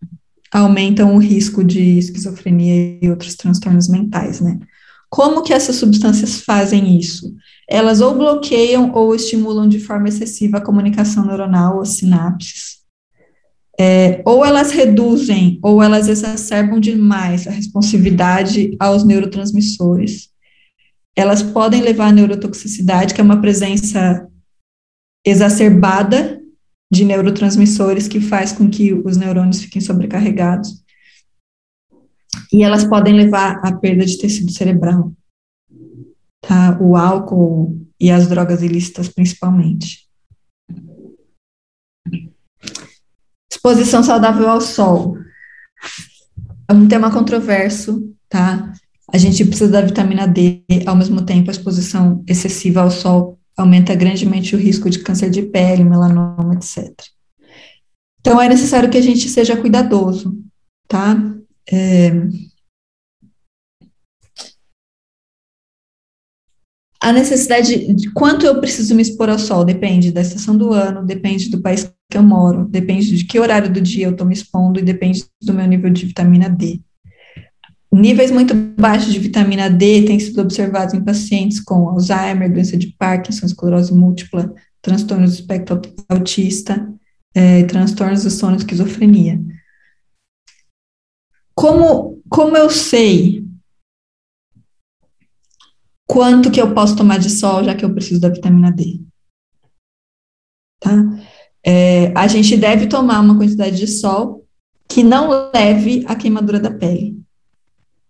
[0.51, 4.59] aumentam o risco de esquizofrenia e outros transtornos mentais, né?
[5.09, 7.33] Como que essas substâncias fazem isso?
[7.69, 12.77] Elas ou bloqueiam ou estimulam de forma excessiva a comunicação neuronal, as sinapses,
[13.79, 20.29] é, ou elas reduzem ou elas exacerbam demais a responsividade aos neurotransmissores.
[21.15, 24.27] Elas podem levar à neurotoxicidade, que é uma presença
[25.25, 26.36] exacerbada
[26.91, 30.83] de neurotransmissores que faz com que os neurônios fiquem sobrecarregados.
[32.51, 35.13] E elas podem levar à perda de tecido cerebral.
[36.41, 36.77] Tá?
[36.79, 40.07] O álcool e as drogas ilícitas, principalmente.
[43.51, 45.17] Exposição saudável ao sol.
[46.69, 48.71] É um tema controverso, tá?
[49.11, 53.95] A gente precisa da vitamina D, ao mesmo tempo a exposição excessiva ao sol aumenta
[53.95, 56.93] grandemente o risco de câncer de pele, melanoma, etc.
[58.19, 60.37] Então é necessário que a gente seja cuidadoso,
[60.87, 61.15] tá?
[61.69, 62.11] É...
[67.01, 71.05] A necessidade de quanto eu preciso me expor ao sol depende da estação do ano,
[71.05, 74.33] depende do país que eu moro, depende de que horário do dia eu estou me
[74.33, 76.81] expondo e depende do meu nível de vitamina D.
[77.91, 82.93] Níveis muito baixos de vitamina D têm sido observados em pacientes com Alzheimer, doença de
[82.97, 86.93] Parkinson, esclerose múltipla, transtornos do espectro autista,
[87.33, 89.39] é, transtornos do sono e esquizofrenia.
[91.55, 93.45] Como, como eu sei
[96.05, 99.01] quanto que eu posso tomar de sol, já que eu preciso da vitamina D?
[100.79, 100.91] Tá?
[101.65, 104.45] É, a gente deve tomar uma quantidade de sol
[104.87, 107.21] que não leve à queimadura da pele,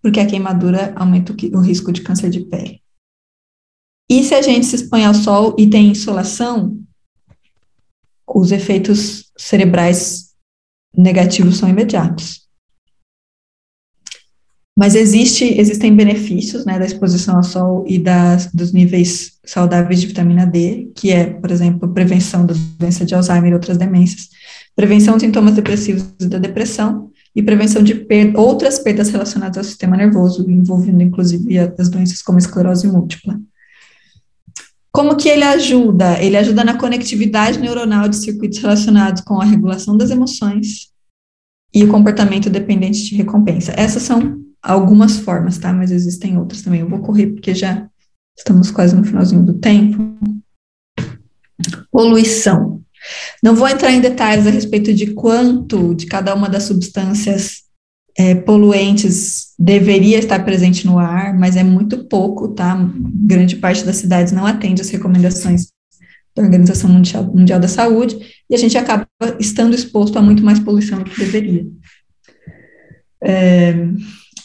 [0.01, 2.81] porque a queimadura aumenta o, risco de câncer de pele.
[4.09, 6.81] E se a gente se expõe ao sol e tem insolação,
[8.27, 10.33] os efeitos cerebrais
[10.95, 12.47] negativos são imediatos.
[14.77, 20.05] Mas existe, existem benefícios né, da exposição ao sol e das, dos níveis saudáveis de
[20.05, 24.29] vitamina D, que é, por exemplo, prevenção da doença de Alzheimer e outras demências,
[24.75, 27.06] prevenção de sintomas depressivos da depressão,
[27.37, 28.03] e prevenção de
[28.35, 33.39] outras perdas relacionadas ao sistema nervoso, envolvendo inclusive as doenças como esclerose múltipla.
[34.91, 36.19] Como que ele ajuda?
[36.19, 40.91] Ele ajuda na conectividade neuronal de circuitos relacionados com a regulação das emoções
[41.71, 43.71] e o comportamento dependente de recompensa.
[43.77, 45.71] Essas são algumas formas, tá?
[45.71, 46.79] Mas existem outras também.
[46.79, 47.87] Eu vou correr porque já
[48.35, 50.17] estamos quase no finalzinho do tempo.
[51.91, 52.81] Poluição.
[53.43, 57.67] Não vou entrar em detalhes a respeito de quanto de cada uma das substâncias
[58.17, 62.75] é, poluentes deveria estar presente no ar, mas é muito pouco, tá?
[63.25, 65.67] Grande parte das cidades não atende às recomendações
[66.35, 68.17] da Organização Mundial, Mundial da Saúde
[68.49, 69.07] e a gente acaba
[69.39, 71.67] estando exposto a muito mais poluição do que deveria.
[73.23, 73.73] É,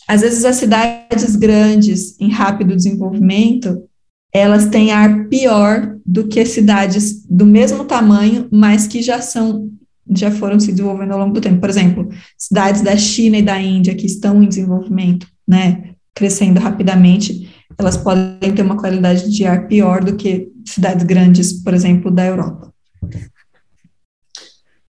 [0.08, 3.88] às vezes as cidades grandes em rápido desenvolvimento,
[4.33, 9.70] elas têm ar pior do que cidades do mesmo tamanho, mas que já são
[10.14, 11.61] já foram se desenvolvendo ao longo do tempo.
[11.61, 17.51] Por exemplo, cidades da China e da Índia que estão em desenvolvimento, né, crescendo rapidamente,
[17.78, 22.26] elas podem ter uma qualidade de ar pior do que cidades grandes, por exemplo, da
[22.26, 22.72] Europa.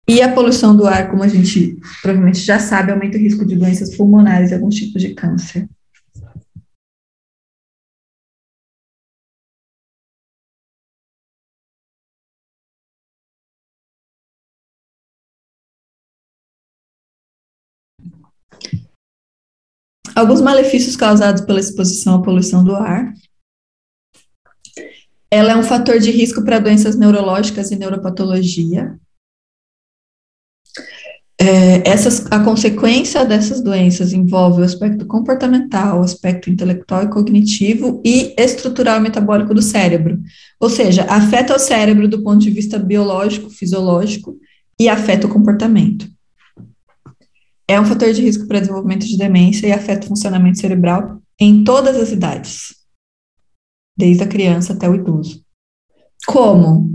[0.08, 3.56] E a poluição do ar, como a gente provavelmente já sabe, aumenta o risco de
[3.56, 5.70] doenças pulmonares e alguns tipos de câncer.
[20.20, 23.14] Alguns malefícios causados pela exposição à poluição do ar.
[25.32, 29.00] Ela é um fator de risco para doenças neurológicas e neuropatologia.
[31.40, 38.02] É, essas, a consequência dessas doenças envolve o aspecto comportamental, o aspecto intelectual e cognitivo
[38.04, 40.20] e estrutural e metabólico do cérebro.
[40.60, 44.36] Ou seja, afeta o cérebro do ponto de vista biológico, fisiológico
[44.78, 46.10] e afeta o comportamento.
[47.70, 51.64] É um fator de risco para desenvolvimento de demência e afeta o funcionamento cerebral em
[51.64, 52.80] todas as idades
[53.96, 55.44] desde a criança até o idoso.
[56.26, 56.90] Como?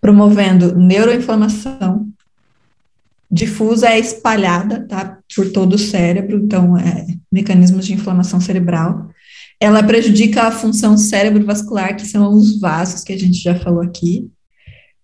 [0.00, 2.08] Promovendo neuroinflamação
[3.30, 9.10] difusa é espalhada, tá, por todo o cérebro, então é mecanismos de inflamação cerebral.
[9.60, 14.30] Ela prejudica a função cérebrovascular, que são os vasos que a gente já falou aqui.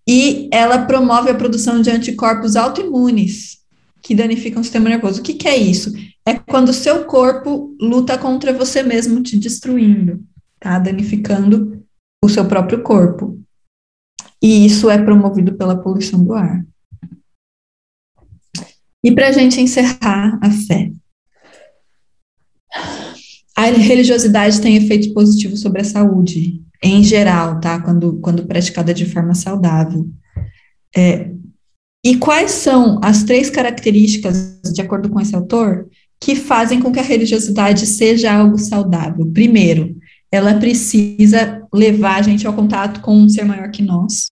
[0.09, 3.62] E ela promove a produção de anticorpos autoimunes,
[4.03, 5.21] que danificam o sistema nervoso.
[5.21, 5.93] O que, que é isso?
[6.27, 10.21] É quando o seu corpo luta contra você mesmo, te destruindo
[10.63, 10.79] tá?
[10.79, 11.85] Danificando
[12.25, 13.39] o seu próprio corpo.
[14.41, 16.65] E isso é promovido pela poluição do ar.
[19.05, 20.93] E para a gente encerrar a fé.
[23.57, 27.81] A religiosidade tem efeitos positivos sobre a saúde, em geral, tá?
[27.83, 30.09] Quando, quando praticada de forma saudável.
[30.97, 31.31] É,
[32.05, 35.89] e quais são as três características, de acordo com esse autor,
[36.21, 39.27] que fazem com que a religiosidade seja algo saudável?
[39.33, 39.97] Primeiro,
[40.31, 44.27] ela precisa levar a gente ao contato com um ser maior que nós.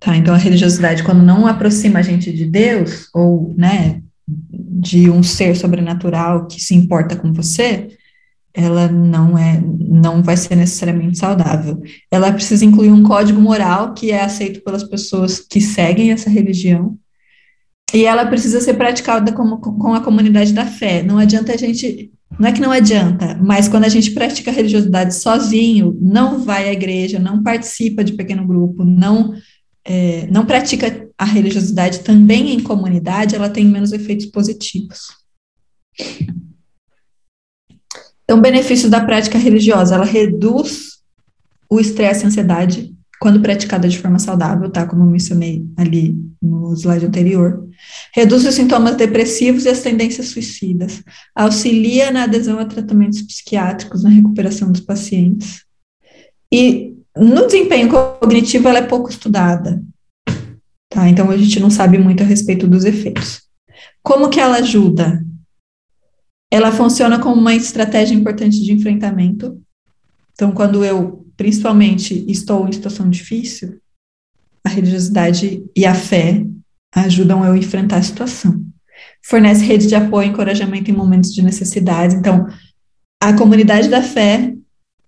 [0.00, 5.22] Tá, então a religiosidade, quando não aproxima a gente de Deus, ou, né, de um
[5.22, 7.96] ser sobrenatural que se importa com você,
[8.54, 11.82] ela não é, não vai ser necessariamente saudável.
[12.10, 16.98] Ela precisa incluir um código moral que é aceito pelas pessoas que seguem essa religião,
[17.94, 21.02] e ela precisa ser praticada com, com a comunidade da fé.
[21.02, 24.54] Não adianta a gente não é que não adianta, mas quando a gente pratica a
[24.54, 29.34] religiosidade sozinho, não vai à igreja, não participa de pequeno grupo, não,
[29.84, 35.08] é, não pratica a religiosidade também em comunidade, ela tem menos efeitos positivos.
[38.24, 40.98] Então, benefícios da prática religiosa, ela reduz
[41.68, 44.84] o estresse e a ansiedade quando praticada de forma saudável, tá?
[44.84, 47.68] Como eu mencionei ali no slide anterior.
[48.12, 51.02] Reduz os sintomas depressivos e as tendências suicidas.
[51.32, 55.62] Auxilia na adesão a tratamentos psiquiátricos, na recuperação dos pacientes.
[56.52, 59.80] E no desempenho cognitivo, ela é pouco estudada.
[60.90, 61.08] Tá?
[61.08, 63.42] Então, a gente não sabe muito a respeito dos efeitos.
[64.02, 65.24] Como que ela ajuda?
[66.52, 69.58] Ela funciona como uma estratégia importante de enfrentamento.
[70.34, 73.80] Então, quando eu principalmente estou em situação difícil,
[74.62, 76.44] a religiosidade e a fé
[76.94, 78.62] ajudam eu a enfrentar a situação.
[79.24, 82.16] Fornece rede de apoio e encorajamento em momentos de necessidade.
[82.16, 82.46] Então,
[83.18, 84.54] a comunidade da fé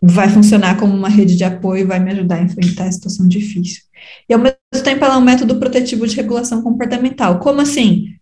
[0.00, 3.28] vai funcionar como uma rede de apoio e vai me ajudar a enfrentar a situação
[3.28, 3.82] difícil.
[4.26, 7.38] E, ao mesmo tempo, ela é um método protetivo de regulação comportamental.
[7.38, 8.14] Como assim?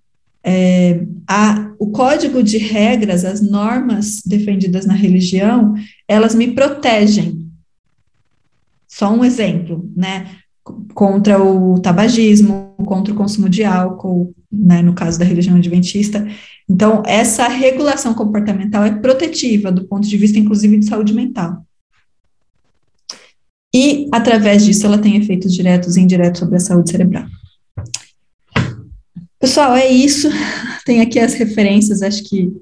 [0.45, 5.75] É, a, o código de regras, as normas defendidas na religião,
[6.09, 7.51] elas me protegem
[8.89, 10.27] só um exemplo, né?
[10.95, 16.27] Contra o tabagismo, contra o consumo de álcool, né, no caso da religião adventista.
[16.69, 21.65] Então, essa regulação comportamental é protetiva do ponto de vista, inclusive, de saúde mental.
[23.75, 27.25] E, através disso, ela tem efeitos diretos e indiretos sobre a saúde cerebral.
[29.43, 30.31] Pessoal, é isso.
[30.87, 32.53] Tem aqui as referências, acho que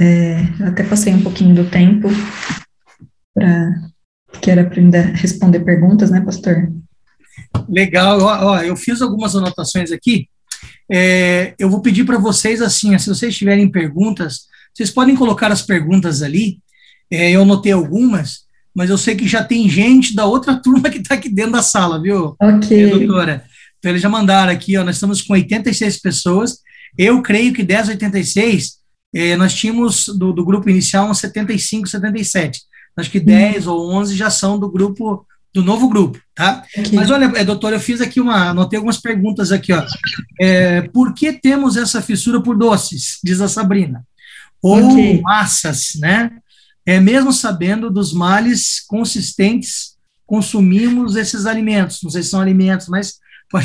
[0.00, 2.08] é, até passei um pouquinho do tempo
[3.34, 3.90] para
[4.40, 6.72] que era para ainda responder perguntas, né, pastor?
[7.68, 8.20] Legal.
[8.20, 10.28] Ó, ó, eu fiz algumas anotações aqui.
[10.88, 15.62] É, eu vou pedir para vocês assim, se vocês tiverem perguntas, vocês podem colocar as
[15.62, 16.58] perguntas ali.
[17.10, 20.98] É, eu anotei algumas, mas eu sei que já tem gente da outra turma que
[20.98, 22.36] está aqui dentro da sala, viu?
[22.40, 22.90] Ok.
[22.90, 23.44] doutora.
[23.84, 26.58] Então, eles já mandaram aqui, ó, nós estamos com 86 pessoas.
[26.96, 28.78] Eu creio que 10, 86,
[29.14, 32.60] é, nós tínhamos do, do grupo inicial uns 75, 77
[32.96, 33.72] acho que 10 uhum.
[33.72, 36.64] ou 11 já são do grupo, do novo grupo, tá?
[36.76, 36.92] Okay.
[36.92, 39.84] Mas olha, é, doutor, eu fiz aqui uma, anotei algumas perguntas aqui, ó.
[40.40, 44.06] É, por que temos essa fissura por doces, diz a Sabrina?
[44.62, 45.20] Ou okay.
[45.20, 46.30] massas, né?
[46.86, 49.94] É, mesmo sabendo dos males consistentes,
[50.26, 53.14] consumimos esses alimentos, não sei se são alimentos, mas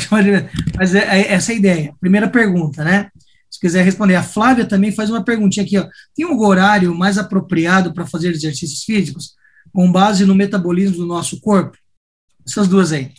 [0.08, 0.30] pode
[0.76, 1.94] mas é, é essa é a ideia.
[2.00, 3.08] Primeira pergunta, né?
[3.50, 4.14] Se quiser responder.
[4.14, 5.76] A Flávia também faz uma perguntinha aqui.
[5.76, 5.86] Ó.
[6.14, 9.34] Tem um horário mais apropriado para fazer exercícios físicos
[9.72, 11.76] com base no metabolismo do nosso corpo?
[12.46, 13.10] Essas duas aí.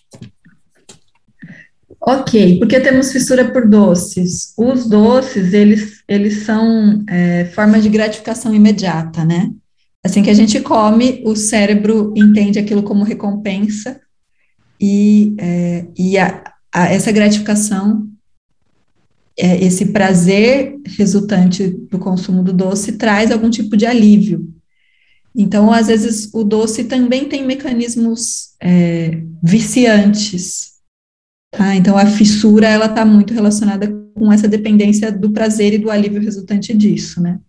[1.99, 4.53] Ok, porque temos fissura por doces.
[4.57, 9.51] Os doces, eles, eles são é, forma de gratificação imediata, né?
[10.03, 14.01] Assim que a gente come, o cérebro entende aquilo como recompensa
[14.81, 18.07] e, é, e a, a, essa gratificação,
[19.37, 24.53] é, esse prazer resultante do consumo do doce traz algum tipo de alívio.
[25.35, 30.71] Então, às vezes, o doce também tem mecanismos é, viciantes.
[31.49, 31.75] Tá?
[31.75, 36.21] Então, a fissura, ela está muito relacionada com essa dependência do prazer e do alívio
[36.21, 37.39] resultante disso, né?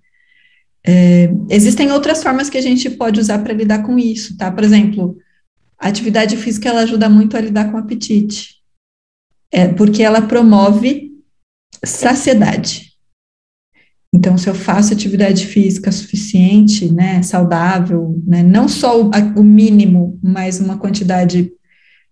[0.84, 4.50] É, existem outras formas que a gente pode usar para lidar com isso, tá?
[4.50, 5.16] Por exemplo,
[5.78, 8.61] a atividade física, ela ajuda muito a lidar com o apetite.
[9.52, 11.12] É, porque ela promove
[11.84, 12.92] saciedade.
[14.14, 20.18] Então, se eu faço atividade física suficiente, né, saudável, né, não só o, o, mínimo,
[20.22, 21.50] mas uma quantidade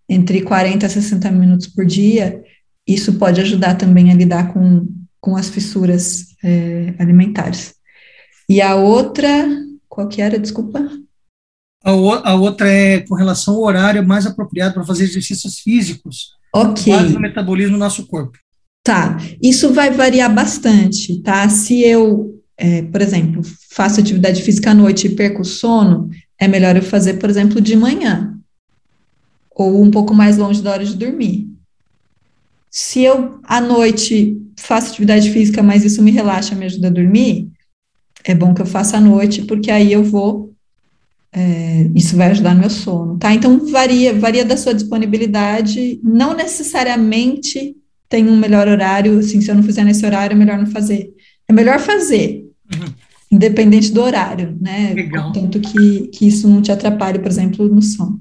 [0.08, 2.42] entre 40 a 60 minutos por dia,
[2.86, 4.88] isso pode ajudar também a lidar com,
[5.20, 7.74] com as fissuras é, alimentares.
[8.48, 9.28] E a outra,
[9.88, 10.90] qual que era, desculpa?
[11.84, 16.39] A, o, a outra é com relação ao horário mais apropriado para fazer exercícios físicos.
[16.52, 16.92] Ok.
[16.92, 18.38] o metabolismo do nosso corpo.
[18.82, 21.48] Tá, isso vai variar bastante, tá?
[21.48, 26.48] Se eu, é, por exemplo, faço atividade física à noite e perco o sono, é
[26.48, 28.38] melhor eu fazer, por exemplo, de manhã,
[29.54, 31.48] ou um pouco mais longe da hora de dormir.
[32.70, 37.50] Se eu, à noite, faço atividade física, mas isso me relaxa, me ajuda a dormir,
[38.24, 40.49] é bom que eu faça à noite, porque aí eu vou,
[41.32, 43.32] é, isso vai ajudar no meu sono, tá?
[43.32, 47.76] Então, varia, varia da sua disponibilidade, não necessariamente
[48.08, 51.14] tem um melhor horário, assim, se eu não fizer nesse horário, é melhor não fazer.
[51.48, 52.92] É melhor fazer, uhum.
[53.30, 54.92] independente do horário, né?
[54.94, 55.32] Legal.
[55.32, 58.20] Tanto que, que isso não te atrapalhe, por exemplo, no sono.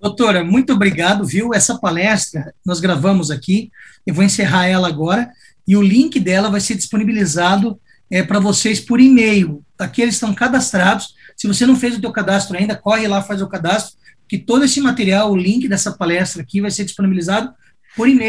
[0.00, 1.52] Doutora, muito obrigado, viu?
[1.52, 3.70] Essa palestra nós gravamos aqui,
[4.06, 5.30] eu vou encerrar ela agora,
[5.66, 7.78] e o link dela vai ser disponibilizado
[8.10, 9.62] é, para vocês por e-mail.
[9.78, 11.14] Aqui eles estão cadastrados.
[11.40, 13.96] Se você não fez o teu cadastro ainda, corre lá, faz o cadastro,
[14.28, 17.50] que todo esse material, o link dessa palestra aqui vai ser disponibilizado
[17.96, 18.28] por e-mail.